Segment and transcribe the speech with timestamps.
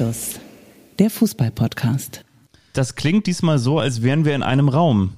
[0.00, 0.40] Anstoß,
[0.98, 2.24] der Fußball-Podcast.
[2.72, 5.12] Das klingt diesmal so, als wären wir in einem Raum.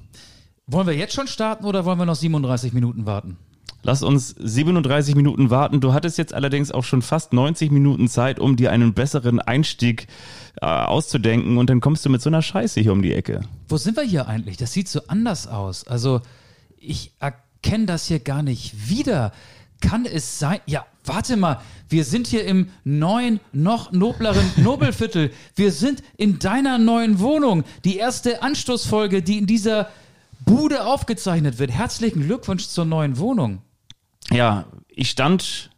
[0.67, 3.37] Wollen wir jetzt schon starten oder wollen wir noch 37 Minuten warten?
[3.81, 5.79] Lass uns 37 Minuten warten.
[5.79, 10.07] Du hattest jetzt allerdings auch schon fast 90 Minuten Zeit, um dir einen besseren Einstieg
[10.61, 13.39] äh, auszudenken und dann kommst du mit so einer Scheiße hier um die Ecke.
[13.69, 14.57] Wo sind wir hier eigentlich?
[14.57, 15.87] Das sieht so anders aus.
[15.87, 16.19] Also,
[16.77, 19.31] ich erkenne das hier gar nicht wieder.
[19.83, 20.59] Kann es sein?
[20.65, 21.61] Ja, warte mal.
[21.89, 25.31] Wir sind hier im neuen, noch nobleren Nobelviertel.
[25.55, 27.65] Wir sind in deiner neuen Wohnung.
[27.83, 29.89] Die erste Anstoßfolge, die in dieser
[30.45, 31.71] Bude aufgezeichnet wird.
[31.71, 33.61] Herzlichen Glückwunsch zur neuen Wohnung.
[34.31, 35.69] Ja, ich stand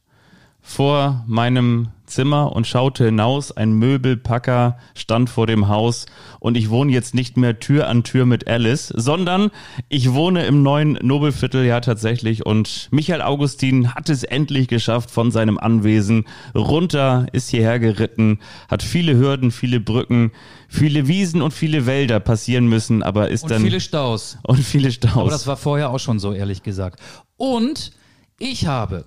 [0.61, 3.51] vor meinem Zimmer und schaute hinaus.
[3.51, 6.05] Ein Möbelpacker stand vor dem Haus
[6.39, 9.51] und ich wohne jetzt nicht mehr Tür an Tür mit Alice, sondern
[9.89, 15.31] ich wohne im neuen Nobelviertel ja tatsächlich und Michael Augustin hat es endlich geschafft von
[15.31, 20.31] seinem Anwesen runter, ist hierher geritten, hat viele Hürden, viele Brücken,
[20.67, 24.37] viele Wiesen und viele Wälder passieren müssen, aber ist Und dann viele Staus.
[24.43, 25.15] und viele Staus.
[25.15, 26.99] Aber das war vorher auch schon so, ehrlich gesagt.
[27.37, 27.91] Und
[28.39, 29.05] ich habe,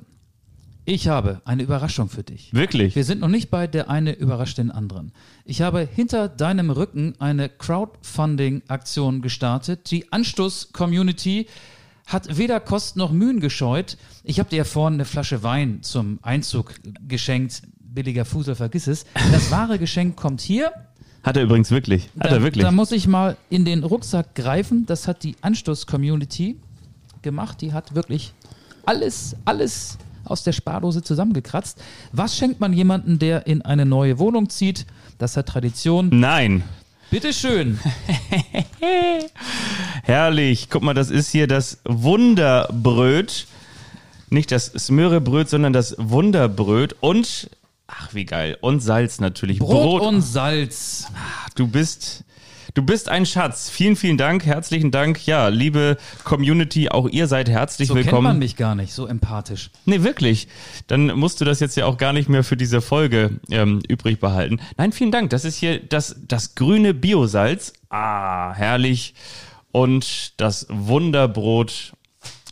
[0.88, 2.54] ich habe eine Überraschung für dich.
[2.54, 2.96] Wirklich?
[2.96, 5.12] Wir sind noch nicht bei der eine überrascht den anderen.
[5.44, 9.90] Ich habe hinter deinem Rücken eine Crowdfunding-Aktion gestartet.
[9.90, 11.46] Die Anstoß-Community
[12.06, 13.98] hat weder Kosten noch Mühen gescheut.
[14.24, 16.72] Ich habe dir ja vorhin eine Flasche Wein zum Einzug
[17.06, 17.64] geschenkt.
[17.80, 19.04] Billiger Fusel, vergiss es.
[19.30, 20.72] Das wahre Geschenk kommt hier.
[21.22, 22.08] Hat er übrigens wirklich.
[22.18, 22.64] Hat da, er wirklich.
[22.64, 24.86] Da muss ich mal in den Rucksack greifen.
[24.86, 26.56] Das hat die Anstoß-Community
[27.20, 27.60] gemacht.
[27.60, 28.32] Die hat wirklich
[28.86, 31.82] alles, alles aus der Spardose zusammengekratzt.
[32.12, 34.86] Was schenkt man jemandem, der in eine neue Wohnung zieht?
[35.18, 36.10] Das hat Tradition.
[36.12, 36.62] Nein.
[37.10, 37.78] Bitteschön.
[40.02, 40.68] Herrlich.
[40.68, 43.46] Guck mal, das ist hier das Wunderbröt.
[44.30, 46.96] Nicht das Smörebröt, sondern das Wunderbröt.
[47.00, 47.50] Und,
[47.86, 49.58] ach wie geil, und Salz natürlich.
[49.58, 51.06] Brot, und Salz.
[51.54, 52.24] Du bist,
[52.74, 53.70] du bist ein Schatz.
[53.70, 54.44] Vielen, vielen Dank.
[54.44, 55.26] Herzlichen Dank.
[55.26, 58.24] Ja, liebe Community, auch ihr seid herzlich So kennt willkommen.
[58.24, 59.70] man mich gar nicht, so empathisch.
[59.84, 60.48] Nee, wirklich.
[60.86, 64.20] Dann musst du das jetzt ja auch gar nicht mehr für diese Folge ähm, übrig
[64.20, 64.60] behalten.
[64.76, 65.30] Nein, vielen Dank.
[65.30, 67.72] Das ist hier das, das grüne Biosalz.
[67.90, 69.14] Ah, herrlich.
[69.72, 71.92] Und das Wunderbrot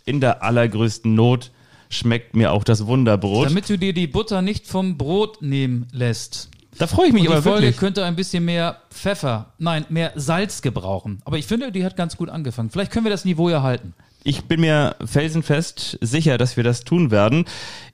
[0.05, 1.51] in der allergrößten Not
[1.89, 3.47] schmeckt mir auch das Wunderbrot.
[3.47, 6.51] Damit du dir die Butter nicht vom Brot nehmen lässt.
[6.79, 7.77] Da freue ich mich Und die aber Folge wirklich.
[7.79, 11.21] könnte ein bisschen mehr Pfeffer, nein, mehr Salz gebrauchen.
[11.25, 12.71] Aber ich finde, die hat ganz gut angefangen.
[12.71, 13.95] Vielleicht können wir das Niveau ja halten.
[14.29, 17.45] Ich bin mir felsenfest sicher, dass wir das tun werden.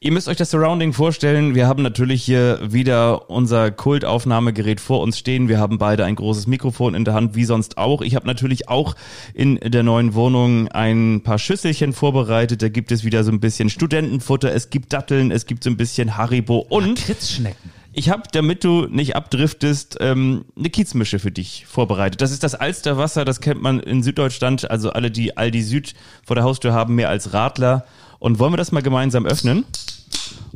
[0.01, 1.55] Ihr müsst euch das Surrounding vorstellen.
[1.55, 5.49] Wir haben natürlich hier wieder unser Kultaufnahmegerät vor uns stehen.
[5.49, 8.01] Wir haben beide ein großes Mikrofon in der Hand, wie sonst auch.
[8.01, 8.97] Ich habe natürlich auch
[9.35, 12.63] in der neuen Wohnung ein paar Schüsselchen vorbereitet.
[12.63, 15.77] Da gibt es wieder so ein bisschen Studentenfutter, es gibt Datteln, es gibt so ein
[15.77, 17.82] bisschen Haribo und Kritzschnecken.
[17.93, 22.21] Ich habe, damit du nicht abdriftest, ähm, eine Kiezmische für dich vorbereitet.
[22.21, 24.71] Das ist das Alsterwasser, das kennt man in Süddeutschland.
[24.71, 25.95] Also alle, die Aldi Süd
[26.25, 27.85] vor der Haustür haben, mehr als Radler.
[28.19, 29.65] Und wollen wir das mal gemeinsam öffnen?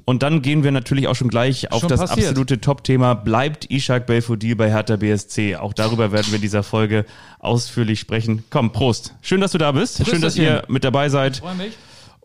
[0.04, 2.28] Und dann gehen wir natürlich auch schon gleich auf Schon das passiert.
[2.28, 3.14] absolute Top-Thema.
[3.14, 5.56] Bleibt Ishak Belfodil bei Hertha BSC?
[5.56, 7.04] Auch darüber werden wir in dieser Folge
[7.41, 8.44] ausführlich sprechen.
[8.48, 9.14] Komm, Prost.
[9.20, 10.06] Schön, dass du da bist.
[10.06, 11.38] Schön, dass ihr mit dabei seid.
[11.38, 11.72] Freue mich.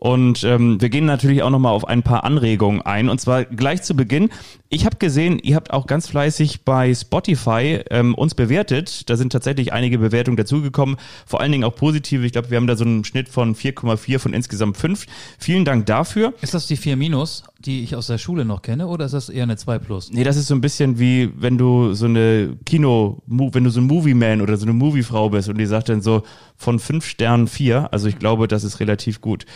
[0.02, 3.08] Und ähm, wir gehen natürlich auch nochmal auf ein paar Anregungen ein.
[3.08, 4.30] Und zwar gleich zu Beginn.
[4.68, 9.08] Ich habe gesehen, ihr habt auch ganz fleißig bei Spotify ähm, uns bewertet.
[9.08, 10.96] Da sind tatsächlich einige Bewertungen dazugekommen.
[11.24, 12.26] Vor allen Dingen auch positive.
[12.26, 15.06] Ich glaube, wir haben da so einen Schnitt von 4,4 von insgesamt 5.
[15.38, 16.34] Vielen Dank dafür.
[16.40, 19.28] Ist das die 4 Minus, die ich aus der Schule noch kenne, oder ist das
[19.28, 20.10] eher eine 2 Plus?
[20.12, 23.80] Nee, das ist so ein bisschen wie, wenn du so eine Kino, wenn du so
[23.80, 26.22] ein Movie-Man oder so eine Moviefrau bist und die sagt dann so
[26.56, 27.92] von fünf Sternen vier.
[27.92, 29.46] Also ich glaube, das ist relativ gut.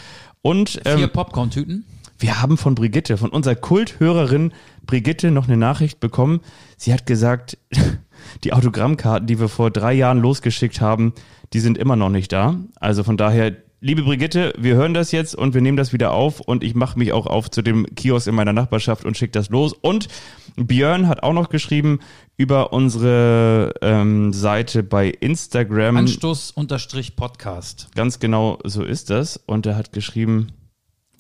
[0.43, 1.85] Und ähm, Vier Popcorn-Tüten?
[2.19, 4.53] Wir haben von Brigitte, von unserer Kulthörerin
[4.87, 6.41] Brigitte noch eine Nachricht bekommen.
[6.77, 7.59] Sie hat gesagt,
[8.45, 11.13] die Autogrammkarten, die wir vor drei Jahren losgeschickt haben,
[11.53, 12.57] die sind immer noch nicht da.
[12.81, 16.41] Also von daher, liebe Brigitte, wir hören das jetzt und wir nehmen das wieder auf
[16.41, 19.51] und ich mache mich auch auf zu dem Kiosk in meiner Nachbarschaft und schicke das
[19.51, 19.73] los.
[19.73, 20.09] Und
[20.57, 22.01] Björn hat auch noch geschrieben
[22.37, 25.97] über unsere ähm, Seite bei Instagram.
[25.99, 27.89] Anstoß-Podcast.
[27.95, 29.37] Ganz genau so ist das.
[29.37, 30.49] Und er hat geschrieben,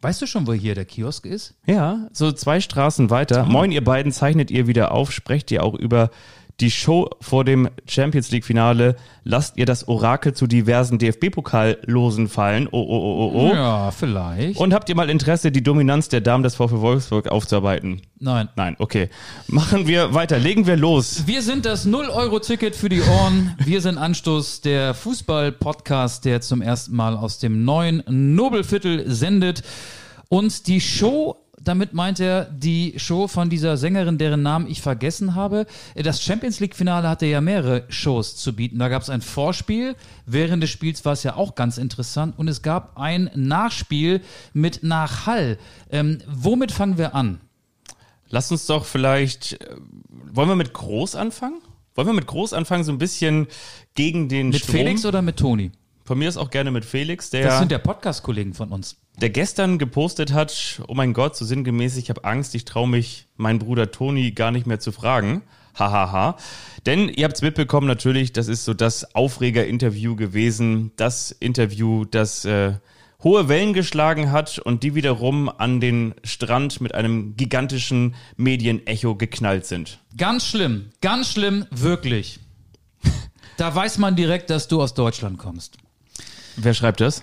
[0.03, 1.55] Weißt du schon, wo hier der Kiosk ist?
[1.67, 3.45] Ja, so zwei Straßen weiter.
[3.47, 6.11] Moin, ihr beiden, zeichnet ihr wieder auf, sprecht ihr auch über
[6.61, 8.97] die Show vor dem Champions League Finale.
[9.25, 12.67] Lasst ihr das Orakel zu diversen DFB-Pokallosen fallen.
[12.71, 13.55] Oh, oh, oh, oh, oh.
[13.55, 14.59] Ja, vielleicht.
[14.59, 18.01] Und habt ihr mal Interesse, die Dominanz der Damen des VfL Wolfsburg aufzuarbeiten?
[18.19, 18.49] Nein.
[18.57, 19.11] Nein, okay.
[19.49, 20.39] Machen wir weiter.
[20.39, 21.25] Legen wir los.
[21.27, 23.55] Wir sind das 0-Euro-Ticket für die Ohren.
[23.63, 29.63] Wir sind Anstoß, der Fußball-Podcast, der zum ersten Mal aus dem neuen Nobelviertel sendet.
[30.29, 31.37] Und die Show
[31.67, 35.67] Damit meint er die Show von dieser Sängerin, deren Namen ich vergessen habe.
[35.97, 38.79] Das Champions League-Finale hatte ja mehrere Shows zu bieten.
[38.79, 39.97] Da gab es ein Vorspiel.
[40.27, 42.39] Während des Spiels war es ja auch ganz interessant.
[42.39, 44.21] Und es gab ein Nachspiel
[44.53, 45.59] mit Nachhall.
[45.91, 47.41] Ähm, womit fangen wir an?
[48.29, 49.77] Lass uns doch vielleicht, äh,
[50.09, 51.61] wollen wir mit Groß anfangen?
[51.97, 53.49] Wollen wir mit Groß anfangen, so ein bisschen
[53.97, 54.77] gegen den Mit Strom?
[54.77, 55.73] Felix oder mit Toni?
[56.07, 58.97] Von mir ist auch gerne mit Felix, der, Das sind ja Podcast-Kollegen von uns.
[59.21, 63.27] der gestern gepostet hat, oh mein Gott, so sinngemäß, ich habe Angst, ich traue mich
[63.37, 65.43] meinen Bruder Toni gar nicht mehr zu fragen.
[65.75, 66.07] Hahaha.
[66.07, 66.37] Ha, ha.
[66.87, 70.93] Denn ihr habt es mitbekommen, natürlich, das ist so das Aufreger-Interview gewesen.
[70.97, 72.75] Das Interview, das äh,
[73.23, 79.67] hohe Wellen geschlagen hat und die wiederum an den Strand mit einem gigantischen Medienecho geknallt
[79.67, 79.99] sind.
[80.17, 82.39] Ganz schlimm, ganz schlimm, wirklich.
[83.59, 85.79] Da weiß man direkt, dass du aus Deutschland kommst.
[86.57, 87.23] Wer schreibt das?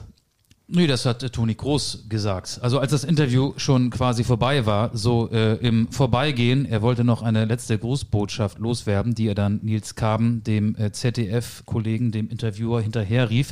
[0.67, 2.59] Nee, das hat äh, Toni Groß gesagt.
[2.61, 7.21] Also als das Interview schon quasi vorbei war, so äh, im Vorbeigehen, er wollte noch
[7.21, 13.51] eine letzte Grußbotschaft loswerden, die er dann Nils Kaben, dem äh, ZDF-Kollegen, dem Interviewer, hinterherrief.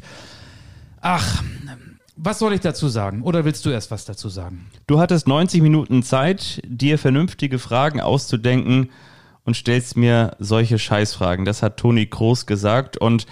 [1.02, 1.44] Ach,
[2.16, 3.24] was soll ich dazu sagen?
[3.24, 4.68] Oder willst du erst was dazu sagen?
[4.88, 8.90] Du hattest 90 Minuten Zeit, dir vernünftige Fragen auszudenken
[9.44, 11.46] und stellst mir solche Scheißfragen.
[11.46, 13.26] Das hat Toni Kroos gesagt und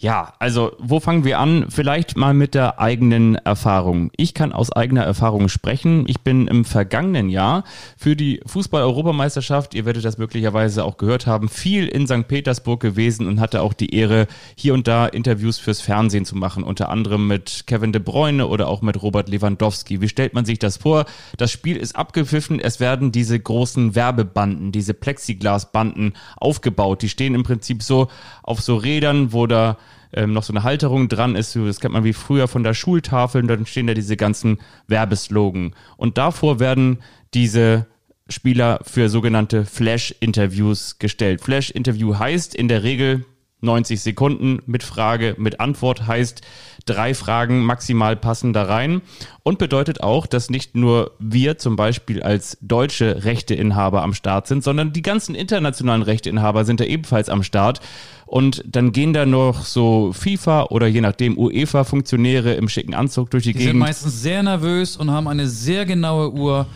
[0.00, 1.66] ja, also wo fangen wir an?
[1.70, 4.12] Vielleicht mal mit der eigenen Erfahrung.
[4.16, 6.04] Ich kann aus eigener Erfahrung sprechen.
[6.06, 7.64] Ich bin im vergangenen Jahr
[7.96, 12.28] für die Fußball-Europameisterschaft, ihr werdet das möglicherweise auch gehört haben, viel in St.
[12.28, 16.62] Petersburg gewesen und hatte auch die Ehre, hier und da Interviews fürs Fernsehen zu machen,
[16.62, 20.00] unter anderem mit Kevin de Bruyne oder auch mit Robert Lewandowski.
[20.00, 21.06] Wie stellt man sich das vor?
[21.38, 27.02] Das Spiel ist abgepfiffen, es werden diese großen Werbebanden, diese Plexiglasbanden aufgebaut.
[27.02, 28.06] Die stehen im Prinzip so
[28.44, 29.76] auf so Rädern, wo da
[30.12, 31.56] ähm, noch so eine Halterung dran ist.
[31.56, 35.74] Das kennt man wie früher von der Schultafel und dann stehen da diese ganzen Werbeslogan.
[35.96, 36.98] Und davor werden
[37.34, 37.86] diese
[38.28, 41.40] Spieler für sogenannte Flash-Interviews gestellt.
[41.40, 43.24] Flash-Interview heißt in der Regel
[43.60, 46.42] 90 Sekunden mit Frage, mit Antwort heißt
[46.86, 49.02] drei Fragen maximal passen da rein
[49.42, 54.62] und bedeutet auch, dass nicht nur wir zum Beispiel als deutsche Rechteinhaber am Start sind,
[54.62, 57.80] sondern die ganzen internationalen Rechteinhaber sind da ebenfalls am Start.
[58.28, 63.44] Und dann gehen da noch so FIFA oder je nachdem UEFA-Funktionäre im schicken Anzug durch
[63.44, 63.80] die, Die sind Gegend.
[63.80, 66.66] meistens sehr nervös und haben eine sehr genaue Uhr.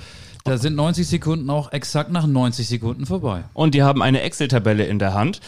[0.45, 3.45] Da sind 90 Sekunden auch exakt nach 90 Sekunden vorbei.
[3.55, 5.41] und die haben eine Excel-Tabelle in der Hand.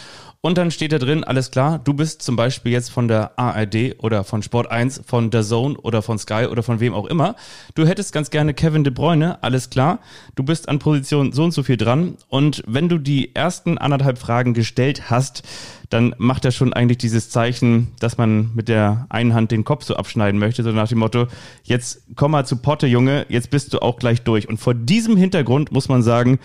[0.44, 3.94] Und dann steht da drin, alles klar, du bist zum Beispiel jetzt von der ARD
[3.96, 7.34] oder von Sport 1, von der Zone oder von Sky oder von wem auch immer.
[7.74, 10.00] Du hättest ganz gerne Kevin de Bruyne, alles klar.
[10.34, 12.18] Du bist an Position so und so viel dran.
[12.28, 15.44] Und wenn du die ersten anderthalb Fragen gestellt hast,
[15.88, 19.84] dann macht er schon eigentlich dieses Zeichen, dass man mit der einen Hand den Kopf
[19.84, 21.26] so abschneiden möchte, so nach dem Motto,
[21.62, 24.46] jetzt komm mal zu Potte, Junge, jetzt bist du auch gleich durch.
[24.46, 26.38] Und vor diesem Hintergrund muss man sagen,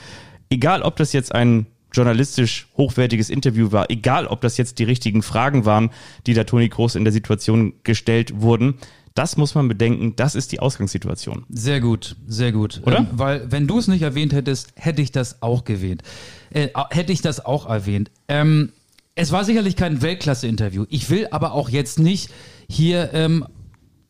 [0.50, 5.22] egal ob das jetzt ein journalistisch hochwertiges Interview war, egal ob das jetzt die richtigen
[5.22, 5.90] Fragen waren,
[6.28, 8.76] die da Toni Groß in der Situation gestellt wurden,
[9.16, 11.46] das muss man bedenken, das ist die Ausgangssituation.
[11.50, 12.82] Sehr gut, sehr gut.
[12.86, 13.00] Oder?
[13.00, 16.04] Ähm, weil, wenn du es nicht erwähnt hättest, hätte ich das auch gewähnt.
[16.52, 18.12] Äh, hätte ich das auch erwähnt.
[18.28, 18.72] Ähm,
[19.16, 20.86] es war sicherlich kein Weltklasse-Interview.
[20.90, 22.30] Ich will aber auch jetzt nicht
[22.70, 23.46] hier ähm,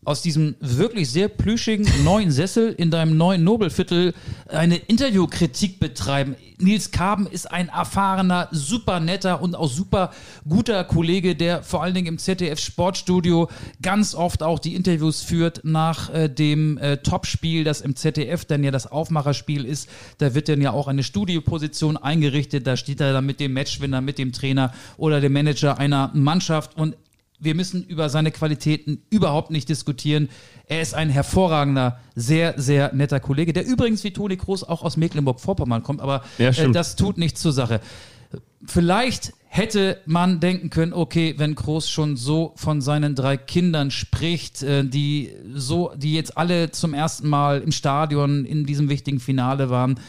[0.10, 4.16] aus diesem wirklich sehr plüschigen neuen Sessel in deinem neuen Nobelviertel
[4.48, 6.36] eine Interviewkritik betreiben.
[6.58, 10.10] Nils Kaben ist ein erfahrener, super netter und auch super
[10.48, 13.50] guter Kollege, der vor allen Dingen im ZDF Sportstudio
[13.84, 18.64] ganz oft auch die Interviews führt nach äh, dem äh, Topspiel, das im ZDF dann
[18.64, 19.88] ja das Aufmacherspiel ist.
[20.18, 22.66] Da wird dann ja auch eine Studioposition eingerichtet.
[22.66, 26.76] Da steht er dann mit dem Matchwinner, mit dem Trainer oder dem Manager einer Mannschaft
[26.76, 26.96] und
[27.40, 30.30] wir müssen über seine Qualitäten überhaupt nicht diskutieren.
[30.68, 34.98] Er ist ein hervorragender, sehr, sehr netter Kollege, der übrigens wie Toni Kroos auch aus
[34.98, 37.80] Mecklenburg-Vorpommern kommt, aber Ja, äh, das tut nichts zur Sache.
[38.66, 44.62] Vielleicht hätte man denken können, okay, wenn Kroos schon so von seinen drei Kindern spricht,
[44.62, 49.70] äh, die so, die jetzt alle zum ersten Mal im Stadion in diesem wichtigen Finale
[49.70, 50.00] waren,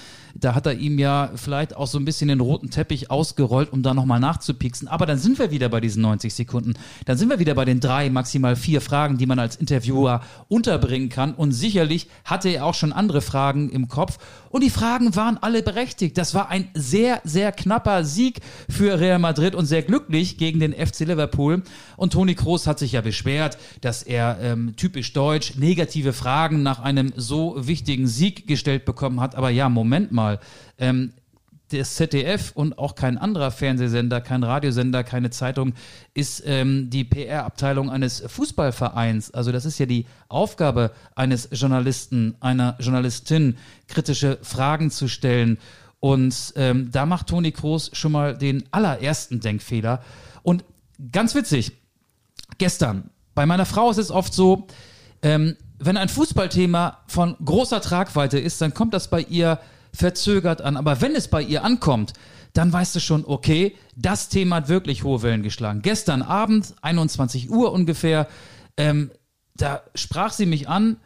[0.41, 3.83] da hat er ihm ja vielleicht auch so ein bisschen den roten Teppich ausgerollt, um
[3.83, 4.89] da nochmal nachzupieksen.
[4.89, 6.75] Aber dann sind wir wieder bei diesen 90 Sekunden.
[7.05, 11.09] Dann sind wir wieder bei den drei, maximal vier Fragen, die man als Interviewer unterbringen
[11.09, 11.35] kann.
[11.35, 14.19] Und sicherlich hatte er auch schon andere Fragen im Kopf.
[14.51, 16.19] Und die Fragen waren alle berechtigt.
[16.19, 20.73] Das war ein sehr, sehr knapper Sieg für Real Madrid und sehr glücklich gegen den
[20.73, 21.63] FC Liverpool.
[21.97, 26.81] Und Toni Kroos hat sich ja beschwert, dass er ähm, typisch deutsch negative Fragen nach
[26.81, 29.35] einem so wichtigen Sieg gestellt bekommen hat.
[29.35, 30.30] Aber ja, Moment mal.
[30.79, 31.13] Ähm,
[31.73, 35.75] das ZDF und auch kein anderer Fernsehsender, kein Radiosender, keine Zeitung
[36.15, 39.33] ist ähm, die PR-Abteilung eines Fußballvereins.
[39.33, 43.57] Also das ist ja die Aufgabe eines Journalisten, einer Journalistin,
[43.87, 45.59] kritische Fragen zu stellen.
[46.01, 50.03] Und ähm, da macht Toni Kroos schon mal den allerersten Denkfehler.
[50.43, 50.65] Und
[51.13, 51.73] ganz witzig,
[52.59, 54.67] gestern, bei meiner Frau ist es oft so,
[55.23, 59.61] ähm, wenn ein Fußballthema von großer Tragweite ist, dann kommt das bei ihr
[59.93, 60.77] verzögert an.
[60.77, 62.13] Aber wenn es bei ihr ankommt,
[62.53, 65.83] dann weißt du schon, okay, das Thema hat wirklich hohe Wellen geschlagen.
[65.83, 68.29] Gestern Abend, 21 Uhr ungefähr,
[68.77, 69.11] ähm,
[69.55, 70.97] da sprach sie mich an,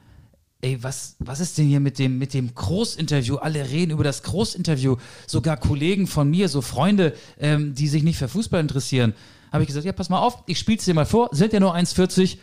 [0.62, 3.36] ey, was, was ist denn hier mit dem, mit dem Großinterview?
[3.36, 4.96] Alle reden über das Großinterview.
[5.26, 9.14] Sogar Kollegen von mir, so Freunde, ähm, die sich nicht für Fußball interessieren.
[9.52, 11.60] Habe ich gesagt, ja, pass mal auf, ich spiele es dir mal vor, sind ja
[11.60, 12.38] nur 1,40.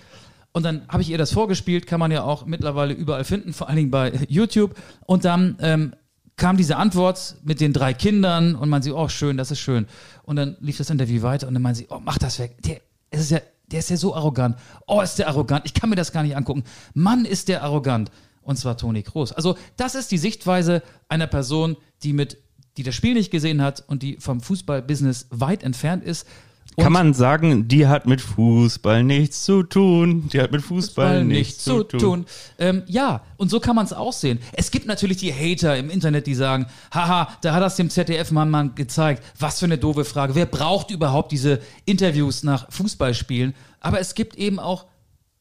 [0.53, 3.67] Und dann habe ich ihr das vorgespielt, kann man ja auch mittlerweile überall finden, vor
[3.67, 4.75] allen Dingen bei YouTube.
[5.05, 5.93] Und dann ähm,
[6.41, 9.85] kam diese Antwort mit den drei Kindern und man sieht, oh, schön, das ist schön.
[10.23, 12.57] Und dann lief das Interview weiter und dann meinen sie, oh, mach das weg.
[12.63, 12.81] Der,
[13.11, 13.39] es ist ja
[13.71, 14.57] der ist ja so arrogant.
[14.87, 15.65] Oh, ist der arrogant.
[15.65, 16.63] Ich kann mir das gar nicht angucken.
[16.93, 18.11] Mann, ist der arrogant.
[18.41, 19.31] Und zwar Toni Kroos.
[19.31, 22.37] Also, das ist die Sichtweise einer Person, die mit,
[22.77, 26.27] die das Spiel nicht gesehen hat und die vom Fußballbusiness weit entfernt ist.
[26.75, 30.29] Und Kann man sagen, die hat mit Fußball nichts zu tun.
[30.29, 32.25] Die hat mit Fußball, Fußball nichts zu tun.
[32.57, 34.39] Ähm, ja, und so kann man es auch sehen.
[34.53, 38.49] Es gibt natürlich die Hater im Internet, die sagen, haha, da hat das dem ZDF-Mann
[38.49, 39.21] mal gezeigt.
[39.37, 40.33] Was für eine doofe Frage.
[40.33, 43.53] Wer braucht überhaupt diese Interviews nach Fußballspielen?
[43.81, 44.85] Aber es gibt eben auch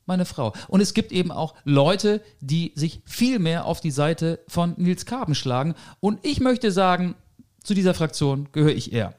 [0.06, 0.52] meine Frau.
[0.66, 5.06] Und es gibt eben auch Leute, die sich viel mehr auf die Seite von Nils
[5.06, 5.76] Kaben schlagen.
[6.00, 7.14] Und ich möchte sagen,
[7.62, 9.14] zu dieser Fraktion gehöre ich eher.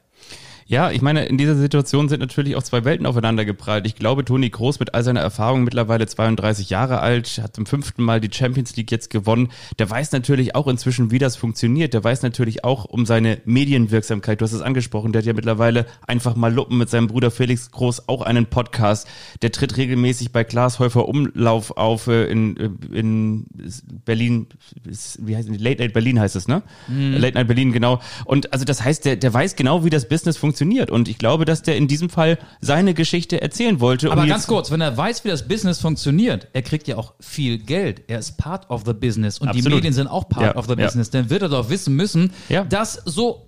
[0.72, 3.84] Ja, ich meine, in dieser Situation sind natürlich auch zwei Welten aufeinander geprallt.
[3.84, 8.02] Ich glaube, Toni Kroos mit all seiner Erfahrung mittlerweile 32 Jahre alt, hat zum fünften
[8.02, 9.50] Mal die Champions League jetzt gewonnen.
[9.78, 11.92] Der weiß natürlich auch inzwischen, wie das funktioniert.
[11.92, 14.40] Der weiß natürlich auch um seine Medienwirksamkeit.
[14.40, 15.12] Du hast es angesprochen.
[15.12, 19.06] Der hat ja mittlerweile einfach mal Luppen mit seinem Bruder Felix Groß auch einen Podcast.
[19.42, 23.44] Der tritt regelmäßig bei Klaas Häufer Umlauf auf äh, in, äh, in
[24.06, 24.46] Berlin.
[24.86, 25.60] Wie heißt es?
[25.60, 26.62] Late Night Berlin heißt es, ne?
[26.88, 27.18] Mhm.
[27.18, 28.00] Late Night Berlin, genau.
[28.24, 30.61] Und also das heißt, der, der weiß genau, wie das Business funktioniert.
[30.90, 34.08] Und ich glaube, dass der in diesem Fall seine Geschichte erzählen wollte.
[34.10, 37.14] um Aber ganz kurz, wenn er weiß, wie das Business funktioniert, er kriegt ja auch
[37.20, 38.02] viel Geld.
[38.08, 39.78] Er ist part of the business und die Absolut.
[39.78, 40.84] Medien sind auch part Ja, of the ja.
[40.86, 41.10] business.
[41.10, 42.64] Dann wird er doch wissen müssen, Ja.
[42.64, 43.46] dass so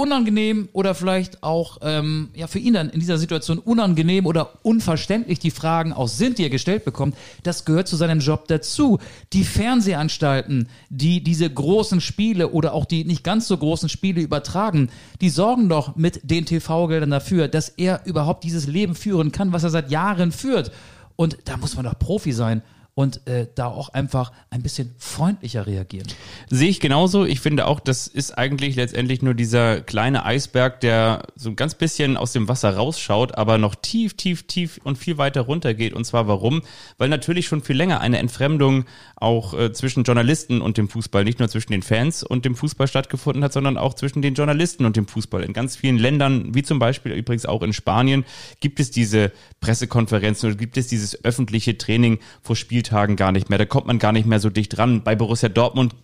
[0.00, 5.38] unangenehm oder vielleicht auch ähm, ja für ihn dann in dieser Situation unangenehm oder unverständlich
[5.38, 8.98] die Fragen auch sind, die er gestellt bekommt, das gehört zu seinem Job dazu.
[9.34, 14.88] Die Fernsehanstalten, die diese großen Spiele oder auch die nicht ganz so großen Spiele übertragen,
[15.20, 19.64] die sorgen doch mit den TV-Geldern dafür, dass er überhaupt dieses Leben führen kann, was
[19.64, 20.72] er seit Jahren führt.
[21.16, 22.62] Und da muss man doch Profi sein
[22.94, 26.06] und äh, da auch einfach ein bisschen freundlicher reagieren.
[26.50, 27.24] Sehe ich genauso.
[27.24, 31.74] Ich finde auch, das ist eigentlich letztendlich nur dieser kleine Eisberg, der so ein ganz
[31.74, 35.94] bisschen aus dem Wasser rausschaut, aber noch tief, tief, tief und viel weiter runter geht.
[35.94, 36.62] Und zwar warum?
[36.98, 38.84] Weil natürlich schon viel länger eine Entfremdung
[39.16, 42.88] auch äh, zwischen Journalisten und dem Fußball, nicht nur zwischen den Fans und dem Fußball
[42.88, 45.42] stattgefunden hat, sondern auch zwischen den Journalisten und dem Fußball.
[45.42, 48.24] In ganz vielen Ländern, wie zum Beispiel übrigens auch in Spanien,
[48.60, 53.58] gibt es diese Pressekonferenzen oder gibt es dieses öffentliche Training vor Spieltagen gar nicht mehr.
[53.58, 55.02] Da kommt man gar nicht mehr so dicht ran.
[55.02, 55.94] Bei Borussia Dortmund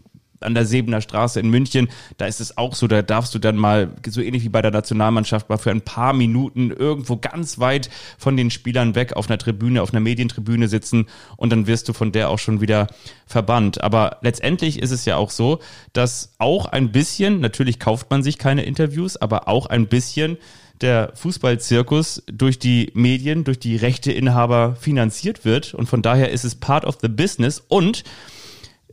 [0.40, 1.88] an der Sebener Straße in München,
[2.19, 4.71] da ist es auch so, da darfst du dann mal, so ähnlich wie bei der
[4.71, 9.38] Nationalmannschaft, mal für ein paar Minuten irgendwo ganz weit von den Spielern weg auf einer
[9.38, 12.87] Tribüne, auf einer Medientribüne sitzen und dann wirst du von der auch schon wieder
[13.26, 13.83] verbannt.
[13.83, 15.61] Aber letztendlich ist es ja auch so,
[15.93, 20.38] dass auch ein bisschen, natürlich kauft man sich keine Interviews, aber auch ein bisschen
[20.80, 26.54] der Fußballzirkus durch die Medien, durch die Rechteinhaber finanziert wird und von daher ist es
[26.54, 28.04] part of the business und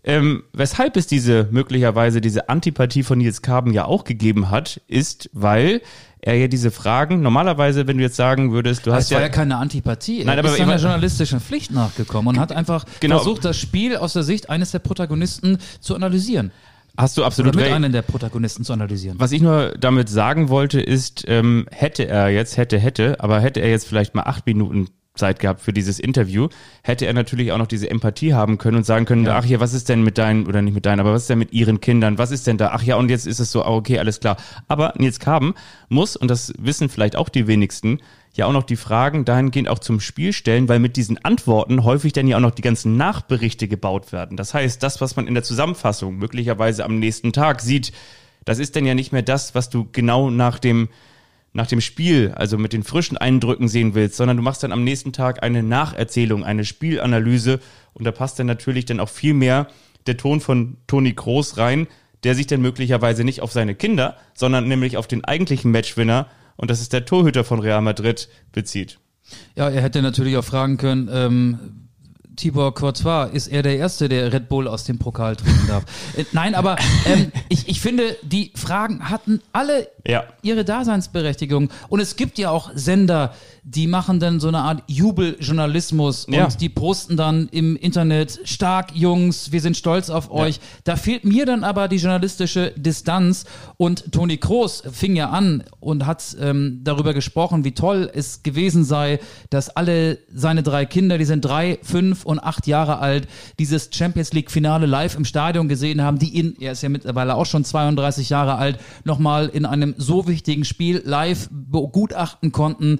[0.05, 5.29] ähm, weshalb es diese möglicherweise diese Antipathie von Nils Kaben ja auch gegeben hat, ist,
[5.31, 5.81] weil
[6.19, 9.27] er ja diese Fragen, normalerweise, wenn du jetzt sagen würdest, du hast Es war ja,
[9.27, 10.19] ja keine Antipathie.
[10.19, 13.17] Er Nein, aber ist seiner journalistischen Pflicht nachgekommen und hat einfach Genau.
[13.17, 16.51] versucht, das Spiel aus der Sicht eines der Protagonisten zu analysieren.
[16.97, 17.73] Hast du Oder absolut mit recht.
[17.73, 19.19] einem der Protagonisten zu analysieren.
[19.19, 23.59] Was ich nur damit sagen wollte, ist, ähm, hätte er jetzt, hätte, hätte, aber hätte
[23.61, 26.47] er jetzt vielleicht mal acht Minuten Zeit gehabt für dieses Interview,
[26.81, 29.37] hätte er natürlich auch noch diese Empathie haben können und sagen können, Ja.
[29.37, 31.37] ach ja, was ist denn mit deinen, oder nicht mit deinen, aber was ist denn
[31.39, 33.69] mit ihren Kindern, was ist denn da, ach ja, und jetzt ist es so, ah,
[33.69, 34.37] okay, alles klar.
[34.67, 35.53] Aber Nils Kaben
[35.87, 37.99] muss, und das wissen vielleicht auch die wenigsten,
[38.35, 42.13] ja auch noch die Fragen dahingehend auch zum Spiel stellen, weil mit diesen Antworten häufig
[42.13, 44.35] dann ja auch noch die ganzen Nachberichte gebaut werden.
[44.35, 47.91] Das heißt, das, was man in der Zusammenfassung möglicherweise am nächsten Tag sieht,
[48.45, 50.89] das ist dann ja nicht mehr das, was du genau nach dem
[51.53, 54.83] nach dem Spiel, also mit den frischen Eindrücken sehen willst, sondern du machst dann am
[54.83, 57.59] nächsten Tag eine Nacherzählung, eine Spielanalyse
[57.93, 59.67] und da passt dann natürlich dann auch viel mehr
[60.07, 61.87] der Ton von Toni Kroos rein,
[62.23, 66.71] der sich dann möglicherweise nicht auf seine Kinder, sondern nämlich auf den eigentlichen Matchwinner, und
[66.71, 68.99] das ist der Torhüter von Real Madrid, bezieht.
[69.55, 71.59] Ja, er hätte natürlich auch fragen können, ähm,
[72.35, 75.83] Tibor Courtois, ist er der Erste, der Red Bull aus dem Pokal trinken darf?
[76.17, 76.75] Äh, nein, aber
[77.05, 80.23] ähm, ich, ich finde, die Fragen hatten alle Ja.
[80.41, 81.69] ihre Daseinsberechtigung.
[81.89, 86.45] Und es gibt ja auch Sender, die machen dann so eine Art Jubeljournalismus Ja.
[86.45, 90.59] und die posten dann im Internet, stark Jungs, wir sind stolz auf euch.
[90.83, 93.45] Da fehlt mir dann aber die journalistische Distanz.
[93.77, 98.83] Und Toni Kroos fing ja an und hat ähm, darüber gesprochen, wie toll es gewesen
[98.83, 103.27] sei, dass alle seine drei Kinder, die sind drei, fünf und acht Jahre alt,
[103.59, 107.35] dieses Champions League Finale live im Stadion gesehen haben, die ihn, er ist ja mittlerweile
[107.35, 112.99] auch schon 32 Jahre alt, nochmal in einem so wichtigen Spiel live begutachten konnten.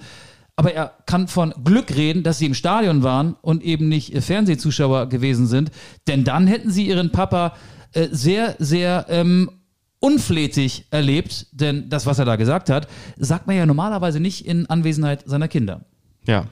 [0.56, 4.22] Aber er kann von Glück reden, dass sie im Stadion waren und eben nicht äh,
[4.22, 5.72] Fernsehzuschauer gewesen sind.
[6.08, 7.53] Denn dann hätten sie ihren Papa
[7.94, 9.50] äh, sehr, sehr ähm,
[10.00, 11.48] unflätig erlebt.
[11.51, 12.88] Denn das, was er da gesagt hat,
[13.18, 15.86] sagt man ja normalerweise nicht in Anwesenheit seiner Kinder.
[16.25, 16.46] Ja.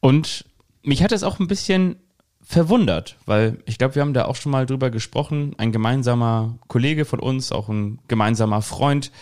[0.00, 0.44] Und
[0.82, 1.96] mich hat es auch ein bisschen
[2.42, 5.54] verwundert, weil ich glaube, wir haben da auch schon mal drüber gesprochen.
[5.58, 9.12] Ein gemeinsamer Kollege von uns, auch ein gemeinsamer Freund,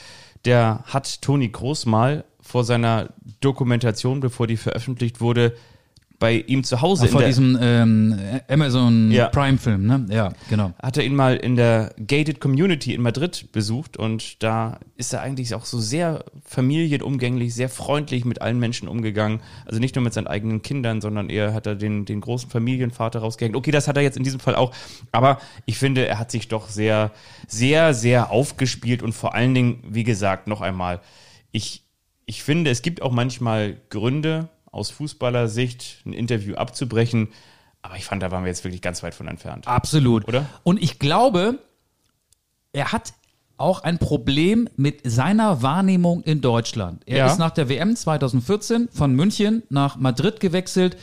[0.44, 3.10] der hat Toni Groß mal vor seiner
[3.40, 5.54] Dokumentation, bevor die veröffentlicht wurde,
[6.18, 9.28] bei ihm zu Hause in Vor diesem ähm, Amazon Ja.
[9.28, 10.06] Prime-Film, ne?
[10.10, 10.72] Ja, genau.
[10.82, 15.22] hat er ihn mal in der Gated Community in Madrid besucht und da ist er
[15.22, 19.40] eigentlich auch so sehr familienumgänglich, sehr freundlich mit allen Menschen umgegangen.
[19.64, 23.20] Also nicht nur mit seinen eigenen Kindern, sondern eher hat er den, den großen Familienvater
[23.20, 23.54] rausgehängt.
[23.54, 24.74] Okay, das hat er jetzt in diesem Fall auch,
[25.12, 27.12] aber ich finde, er hat sich doch sehr,
[27.46, 31.00] sehr, sehr aufgespielt und vor allen Dingen, wie gesagt, noch einmal,
[31.52, 31.84] ich,
[32.26, 37.28] ich finde, es gibt auch manchmal Gründe, aus Fußballersicht ein Interview abzubrechen,
[37.82, 39.66] aber ich fand, da waren wir jetzt wirklich ganz weit von entfernt.
[39.68, 40.26] Absolut.
[40.28, 40.46] Oder?
[40.64, 41.58] Und ich glaube,
[42.72, 43.12] er hat
[43.56, 47.02] auch ein Problem mit seiner Wahrnehmung in Deutschland.
[47.06, 47.26] Er Ja.
[47.26, 50.96] ist nach der WM 2014 von München nach Madrid gewechselt.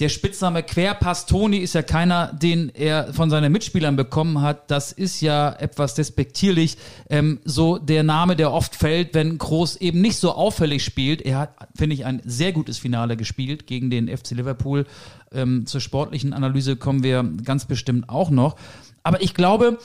[0.00, 4.68] Der Spitzname Querpass Toni ist ja keiner, den er von seinen Mitspielern bekommen hat.
[4.70, 6.76] Das ist ja etwas despektierlich.
[7.08, 11.22] Ähm, so der Name, der oft fällt, wenn Groß eben nicht so auffällig spielt.
[11.22, 14.84] Er hat, finde ich, ein sehr gutes Finale gespielt gegen den FC Liverpool.
[15.32, 18.56] Ähm, zur sportlichen Analyse kommen wir ganz bestimmt auch noch.
[19.04, 19.78] Aber ich glaube,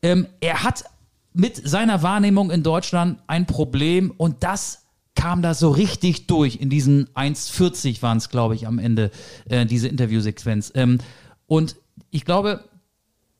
[0.00, 0.84] ähm, er hat
[1.32, 4.85] mit seiner Wahrnehmung in Deutschland ein Problem und das
[5.16, 6.56] kam da so richtig durch.
[6.56, 9.10] In diesen 1,40 waren es, glaube ich, am Ende,
[9.48, 10.70] äh, diese Interviewsequenz.
[10.76, 10.98] Ähm,
[11.46, 11.74] und
[12.10, 12.62] ich glaube,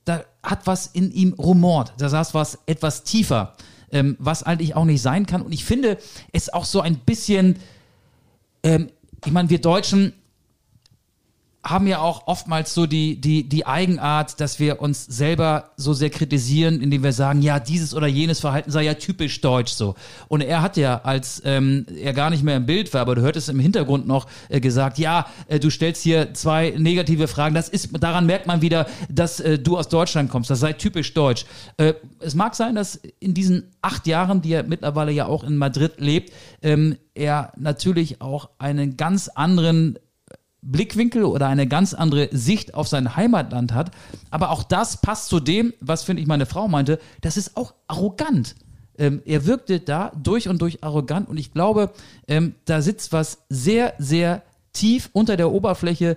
[0.04, 1.92] da hat was in ihm rumort.
[1.98, 3.54] Da saß was etwas tiefer,
[3.92, 5.42] ähm, was eigentlich auch nicht sein kann.
[5.42, 5.98] Und ich finde
[6.32, 7.56] es auch so ein bisschen,
[8.62, 8.90] ähm,
[9.24, 10.12] ich meine, wir Deutschen
[11.68, 16.10] haben ja auch oftmals so die, die, die Eigenart, dass wir uns selber so sehr
[16.10, 19.96] kritisieren, indem wir sagen, ja, dieses oder jenes Verhalten sei ja typisch deutsch so.
[20.28, 23.22] Und er hat ja, als ähm, er gar nicht mehr im Bild war, aber du
[23.22, 27.54] hörtest im Hintergrund noch äh, gesagt, ja, äh, du stellst hier zwei negative Fragen.
[27.54, 30.50] Das ist, daran merkt man wieder, dass äh, du aus Deutschland kommst.
[30.50, 31.46] Das sei typisch deutsch.
[31.78, 35.56] Äh, es mag sein, dass in diesen acht Jahren, die er mittlerweile ja auch in
[35.56, 39.98] Madrid lebt, ähm, er natürlich auch einen ganz anderen
[40.70, 43.90] Blickwinkel oder eine ganz andere Sicht auf sein Heimatland hat.
[44.30, 47.74] Aber auch das passt zu dem, was, finde ich, meine Frau meinte, das ist auch
[47.86, 48.56] arrogant.
[48.98, 51.90] Ähm, er wirkte da durch und durch arrogant und ich glaube,
[52.28, 56.16] ähm, da sitzt was sehr, sehr tief unter der Oberfläche,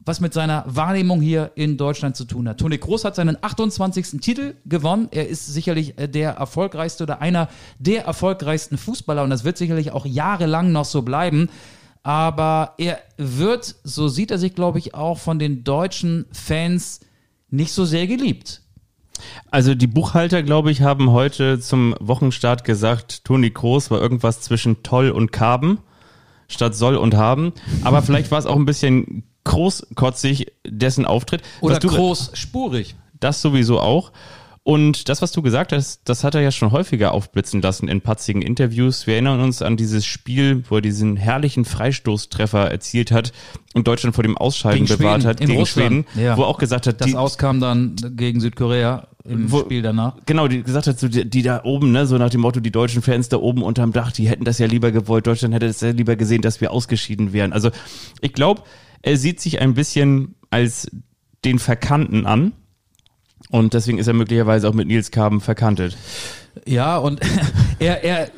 [0.00, 2.58] was mit seiner Wahrnehmung hier in Deutschland zu tun hat.
[2.58, 4.20] Toni Kroos hat seinen 28.
[4.20, 5.08] Titel gewonnen.
[5.10, 7.48] Er ist sicherlich äh, der erfolgreichste oder einer
[7.78, 11.50] der erfolgreichsten Fußballer und das wird sicherlich auch jahrelang noch so bleiben.
[12.02, 17.00] Aber er wird, so sieht er sich, glaube ich, auch von den deutschen Fans
[17.50, 18.62] nicht so sehr geliebt.
[19.50, 24.82] Also die Buchhalter, glaube ich, haben heute zum Wochenstart gesagt, Toni Kroos war irgendwas zwischen
[24.82, 25.78] toll und Karben
[26.46, 27.52] statt soll und haben.
[27.82, 31.42] Aber vielleicht war es auch ein bisschen großkotzig, dessen Auftritt.
[31.60, 32.94] Oder Was du- groß spurig.
[33.20, 34.12] Das sowieso auch.
[34.68, 38.02] Und das, was du gesagt hast, das hat er ja schon häufiger aufblitzen lassen in
[38.02, 39.06] patzigen Interviews.
[39.06, 43.32] Wir erinnern uns an dieses Spiel, wo er diesen herrlichen Freistoßtreffer erzielt hat
[43.72, 46.06] und Deutschland vor dem Ausscheiden Gegen bewahrt Schweden, hat gegen Russland.
[46.12, 46.36] Schweden, Ja.
[46.36, 50.16] wo er auch gesagt hat, Das die, auskam dann gegen Südkorea im Wo- Spiel danach.
[50.26, 52.70] Genau, die gesagt hat, so die, die da oben, ne, so nach dem Motto, die
[52.70, 55.80] deutschen Fans da oben unterm Dach, die hätten das ja lieber gewollt, Deutschland hätte es
[55.80, 57.54] ja lieber gesehen, dass wir ausgeschieden wären.
[57.54, 57.70] Also
[58.20, 58.64] ich glaube,
[59.00, 60.90] er sieht sich ein bisschen als
[61.46, 62.52] den Verkannten an.
[63.50, 65.96] Und deswegen ist er möglicherweise auch mit Nils Kaben verkantet.
[66.66, 67.20] Ja, und
[67.78, 68.28] er, er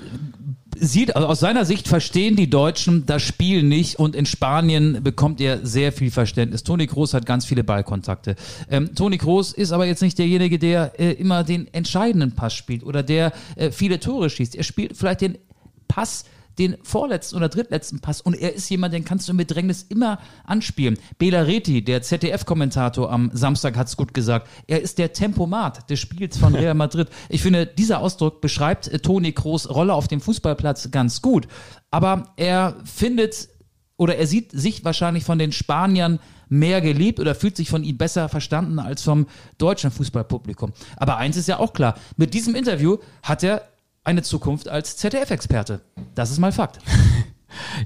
[0.80, 5.40] sieht, also aus seiner Sicht verstehen die Deutschen das Spiel nicht und in Spanien bekommt
[5.40, 6.62] er sehr viel Verständnis.
[6.62, 8.36] Toni Kroos hat ganz viele Ballkontakte.
[8.70, 12.82] Ähm, Toni Kroos ist aber jetzt nicht derjenige, der äh, immer den entscheidenden Pass spielt
[12.82, 14.54] oder der äh, viele Tore schießt.
[14.54, 15.38] Er spielt vielleicht den
[15.86, 16.24] Pass,
[16.60, 20.18] den vorletzten oder drittletzten Pass und er ist jemand, den kannst du mit Drängnis immer
[20.44, 20.98] anspielen.
[21.18, 25.98] Bela Reti, der ZDF-Kommentator am Samstag hat es gut gesagt, er ist der Tempomat des
[25.98, 27.08] Spiels von Real Madrid.
[27.30, 31.48] Ich finde, dieser Ausdruck beschreibt äh, Toni Kroos Rolle auf dem Fußballplatz ganz gut,
[31.90, 33.48] aber er findet
[33.96, 37.96] oder er sieht sich wahrscheinlich von den Spaniern mehr geliebt oder fühlt sich von ihm
[37.96, 40.72] besser verstanden als vom deutschen Fußballpublikum.
[40.96, 43.62] Aber eins ist ja auch klar, mit diesem Interview hat er
[44.10, 45.80] eine Zukunft als ZDF-Experte.
[46.14, 46.78] Das ist mal Fakt.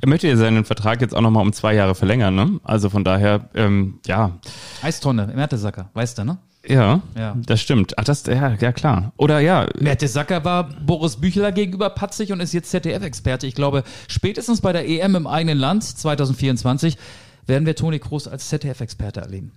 [0.03, 2.61] Er möchte ja seinen Vertrag jetzt auch nochmal um zwei Jahre verlängern, ne?
[2.65, 4.33] Also von daher, ähm, ja.
[4.83, 6.37] Eistonne, Mertesacker, weißt du, ne?
[6.69, 7.35] Ja, Ja.
[7.47, 7.97] das stimmt.
[7.99, 9.13] Ach, das, ja, ja klar.
[9.17, 13.47] Oder ja, Mertesacker war Boris Büchler gegenüber patzig und ist jetzt ZDF-Experte.
[13.47, 16.99] Ich glaube, spätestens bei der EM im eigenen Land 2024
[17.47, 19.53] werden wir Toni Kroos als ZDF-Experte erleben.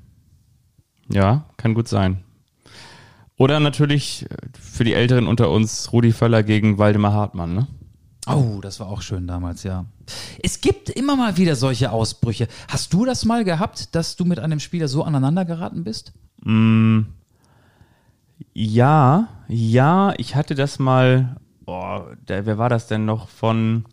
[1.09, 2.23] ja, kann gut sein.
[3.37, 7.67] Oder natürlich äh, für die Älteren unter uns Rudi Völler gegen Waldemar Hartmann, ne?
[8.27, 9.85] Oh, das war auch schön damals, ja.
[10.43, 12.47] Es gibt immer mal wieder solche Ausbrüche.
[12.67, 16.11] Hast du das mal gehabt, dass du mit einem Spieler so aneinander geraten bist?
[18.53, 23.85] Ja, ja, ich hatte das mal, oh, der, wer war das denn noch von,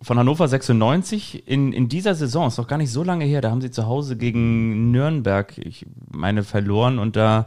[0.00, 3.50] von Hannover 96 in, in dieser Saison, ist noch gar nicht so lange her, da
[3.50, 7.46] haben sie zu Hause gegen Nürnberg, ich meine, verloren und da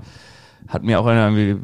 [0.68, 1.58] hat mir auch einer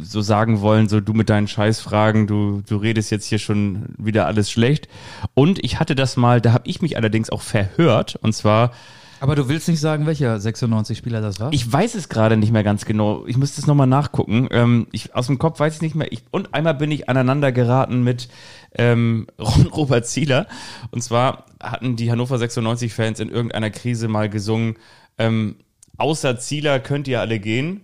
[0.00, 4.26] so sagen wollen, so du mit deinen Scheißfragen, du, du redest jetzt hier schon wieder
[4.26, 4.88] alles schlecht.
[5.34, 8.72] Und ich hatte das mal, da habe ich mich allerdings auch verhört und zwar
[9.20, 11.52] Aber du willst nicht sagen, welcher 96-Spieler das war?
[11.52, 13.24] ich weiß es gerade nicht mehr ganz genau.
[13.26, 14.48] Ich müsste es nochmal nachgucken.
[14.50, 16.10] Ähm, ich, aus dem Kopf weiß ich nicht mehr.
[16.12, 18.28] Ich, und einmal bin ich aneinander geraten mit
[18.76, 20.46] ähm, Ron Robert Zieler.
[20.90, 24.74] Und zwar hatten die Hannover 96-Fans in irgendeiner Krise mal gesungen,
[25.18, 25.56] ähm,
[25.96, 27.82] außer Zieler könnt ihr alle gehen.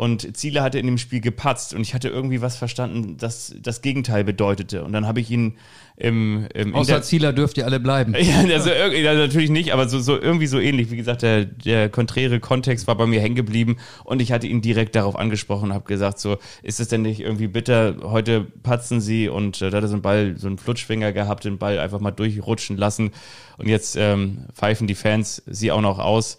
[0.00, 3.82] Und Zieler hatte in dem Spiel gepatzt und ich hatte irgendwie was verstanden, das das
[3.82, 4.82] Gegenteil bedeutete.
[4.82, 5.58] Und dann habe ich ihn
[5.94, 8.14] im, im Außer Zieler dürft ihr alle bleiben.
[8.18, 10.90] ja, also ja, natürlich nicht, aber so, so irgendwie so ähnlich.
[10.90, 14.62] Wie gesagt, der, der konträre Kontext war bei mir hängen geblieben und ich hatte ihn
[14.62, 19.02] direkt darauf angesprochen und habe gesagt, so, ist es denn nicht irgendwie bitter, heute patzen
[19.02, 21.78] sie und äh, da hat er so einen Ball, so einen Flutschfinger gehabt, den Ball
[21.78, 23.10] einfach mal durchrutschen lassen
[23.58, 26.38] und jetzt ähm, pfeifen die Fans sie auch noch aus,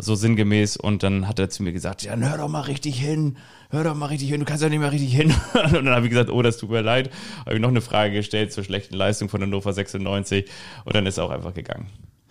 [0.00, 3.36] so sinngemäß und dann hat er zu mir gesagt, ja, hör doch mal richtig hin,
[3.70, 5.32] hör doch mal richtig hin, du kannst ja nicht mehr richtig hin.
[5.54, 7.10] Und dann habe ich gesagt, oh, das tut mir leid.
[7.44, 10.48] Habe ich noch eine Frage gestellt zur schlechten Leistung von Hannover 96
[10.84, 11.86] und dann ist er auch einfach gegangen.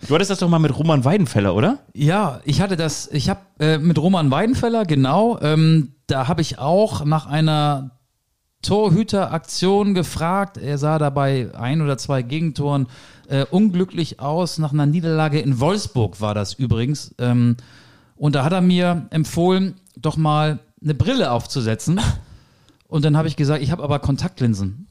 [0.06, 1.78] Du hattest das doch mal mit Roman Weidenfeller, oder?
[1.94, 6.58] Ja, ich hatte das, ich habe äh, mit Roman Weidenfeller, genau, ähm, da habe ich
[6.58, 7.99] auch nach einer
[8.62, 10.58] Torhüteraktion gefragt.
[10.58, 12.86] Er sah dabei ein oder zwei Gegentoren
[13.28, 14.58] äh, unglücklich aus.
[14.58, 17.14] Nach einer Niederlage in Wolfsburg war das übrigens.
[17.18, 17.56] Ähm,
[18.16, 22.00] und da hat er mir empfohlen, doch mal eine Brille aufzusetzen.
[22.88, 24.86] Und dann habe ich gesagt, ich habe aber Kontaktlinsen.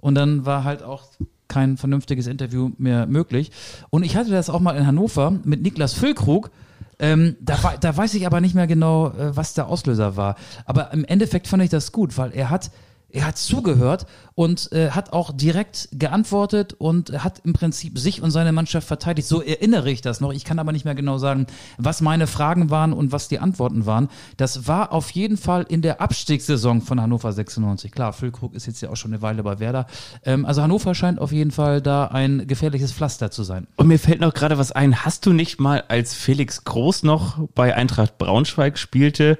[0.00, 1.04] Und dann war halt auch
[1.48, 3.52] kein vernünftiges Interview mehr möglich.
[3.90, 6.50] Und ich hatte das auch mal in Hannover mit Niklas Füllkrug.
[6.98, 10.36] Ähm, da, da weiß ich aber nicht mehr genau, äh, was der Auslöser war.
[10.64, 12.70] Aber im Endeffekt fand ich das gut, weil er hat,
[13.08, 18.30] er hat zugehört und äh, hat auch direkt geantwortet und hat im Prinzip sich und
[18.30, 19.26] seine Mannschaft verteidigt.
[19.28, 20.32] So erinnere ich das noch.
[20.32, 21.46] Ich kann aber nicht mehr genau sagen,
[21.78, 24.08] was meine Fragen waren und was die Antworten waren.
[24.36, 27.92] Das war auf jeden Fall in der Abstiegssaison von Hannover 96.
[27.92, 29.86] Klar, Füllkrug ist jetzt ja auch schon eine Weile bei Werder.
[30.24, 33.66] Ähm, also Hannover scheint auf jeden Fall da ein gefährliches Pflaster zu sein.
[33.76, 35.04] Und mir fällt noch gerade was ein.
[35.04, 39.38] Hast du nicht mal, als Felix Groß noch bei Eintracht Braunschweig spielte,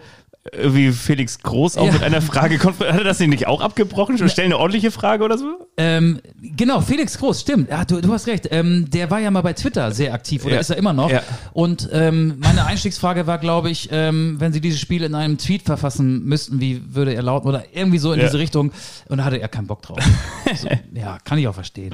[0.52, 1.92] irgendwie Felix Groß auch Ja.
[1.92, 4.16] mit einer Frage, konf- hat er das nicht auch abgebrochen?
[4.28, 5.66] Stellen eine ordentliche Frage oder so?
[5.76, 7.70] Ähm, genau, Felix Groß, stimmt.
[7.70, 8.48] Ja, du, du hast recht.
[8.50, 10.60] Ähm, der war ja mal bei Twitter sehr aktiv oder Ja.
[10.60, 11.10] ist er immer noch.
[11.10, 11.22] Ja.
[11.52, 15.62] Und ähm, meine Einstiegsfrage war, glaube ich, ähm, wenn Sie dieses Spiel in einem Tweet
[15.62, 18.72] verfassen müssten, wie würde er lauten oder irgendwie so in diese Richtung.
[19.08, 19.98] Und da hatte er keinen Bock drauf.
[20.56, 21.92] so, ja, kann ich auch verstehen.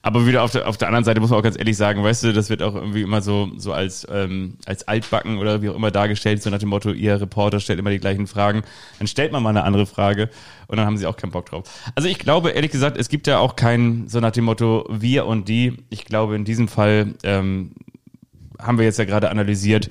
[0.00, 2.24] Aber wieder auf der, auf der anderen Seite muss man auch ganz ehrlich sagen, weißt
[2.24, 5.74] du, das wird auch irgendwie immer so, so als, ähm, als altbacken oder wie auch
[5.74, 8.62] immer dargestellt, so nach dem Motto, ihr Reporter stellt immer die gleichen Fragen.
[8.98, 10.30] Dann stellt man mal eine andere Frage
[10.68, 11.64] und dann haben sie auch keinen Bock drauf.
[11.94, 15.26] Also ich glaube, ehrlich gesagt, es gibt ja auch kein, so nach dem Motto, wir
[15.26, 15.76] und die.
[15.90, 17.72] Ich glaube, in diesem Fall ähm,
[18.58, 19.88] haben wir jetzt ja gerade analysiert,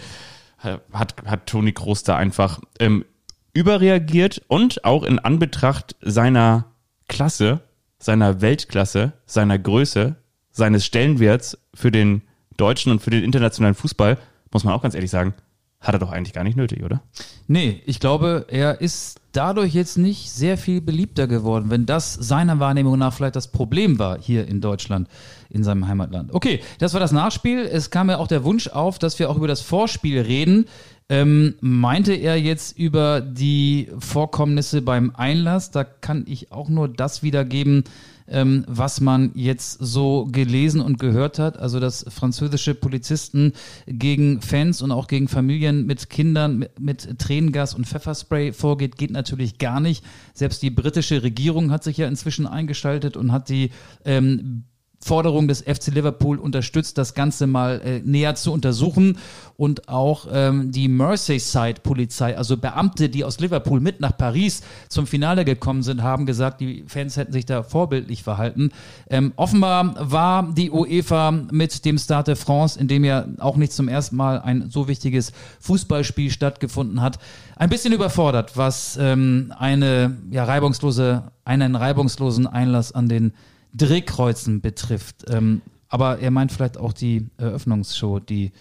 [0.92, 3.06] hat, hat Toni Kroos da einfach ähm,
[3.54, 6.66] überreagiert und auch in Anbetracht seiner
[7.08, 7.62] Klasse,
[8.00, 10.16] seiner Weltklasse, seiner Größe,
[10.52, 12.22] seines Stellenwerts für den
[12.58, 14.18] deutschen und für den internationalen Fußball,
[14.52, 15.34] muss man auch ganz ehrlich sagen,
[15.80, 17.02] hat er doch eigentlich gar nicht nötig, oder?
[17.48, 22.60] Nee, ich glaube, er ist dadurch jetzt nicht sehr viel beliebter geworden, wenn das seiner
[22.60, 25.08] Wahrnehmung nach vielleicht das Problem war hier in Deutschland,
[25.50, 26.34] in seinem Heimatland.
[26.34, 27.60] Okay, das war das Nachspiel.
[27.60, 30.66] Es kam ja auch der Wunsch auf, dass wir auch über das Vorspiel reden.
[31.10, 35.70] Ähm, meinte er jetzt über die Vorkommnisse beim Einlass?
[35.70, 37.84] Da kann ich auch nur das wiedergeben,
[38.28, 41.58] ähm, was man jetzt so gelesen und gehört hat.
[41.58, 43.54] Also, dass französische Polizisten
[43.86, 49.12] gegen Fans und auch gegen Familien mit Kindern mit, mit Tränengas und Pfefferspray vorgeht, geht
[49.12, 50.04] natürlich gar nicht.
[50.34, 53.72] Selbst die britische Regierung hat sich ja inzwischen eingeschaltet und hat die
[54.06, 54.64] ähm,
[55.00, 59.18] Forderung des FC Liverpool unterstützt, das Ganze mal äh, näher zu untersuchen.
[59.56, 65.46] Und auch ähm, die Merseyside-Polizei, also Beamte, die aus Liverpool mit nach Paris zum Finale
[65.46, 68.72] gekommen sind, haben gesagt, die Fans hätten sich da vorbildlich verhalten.
[69.10, 73.74] Ähm, offenbar war die UEFA mit dem Stade de France, in dem ja auch nicht
[73.74, 75.32] zum ersten Mal ein so wichtiges
[75.62, 77.18] Fußballspiel stattgefunden hat,
[77.56, 83.34] ein bisschen überfordert, was ähm, eine ja, reibungslose, einen reibungslosen Einlass an den
[83.74, 85.26] Drehkreuzen betrifft.
[85.30, 88.52] Ähm, aber er meint vielleicht auch die Eröffnungsshow, die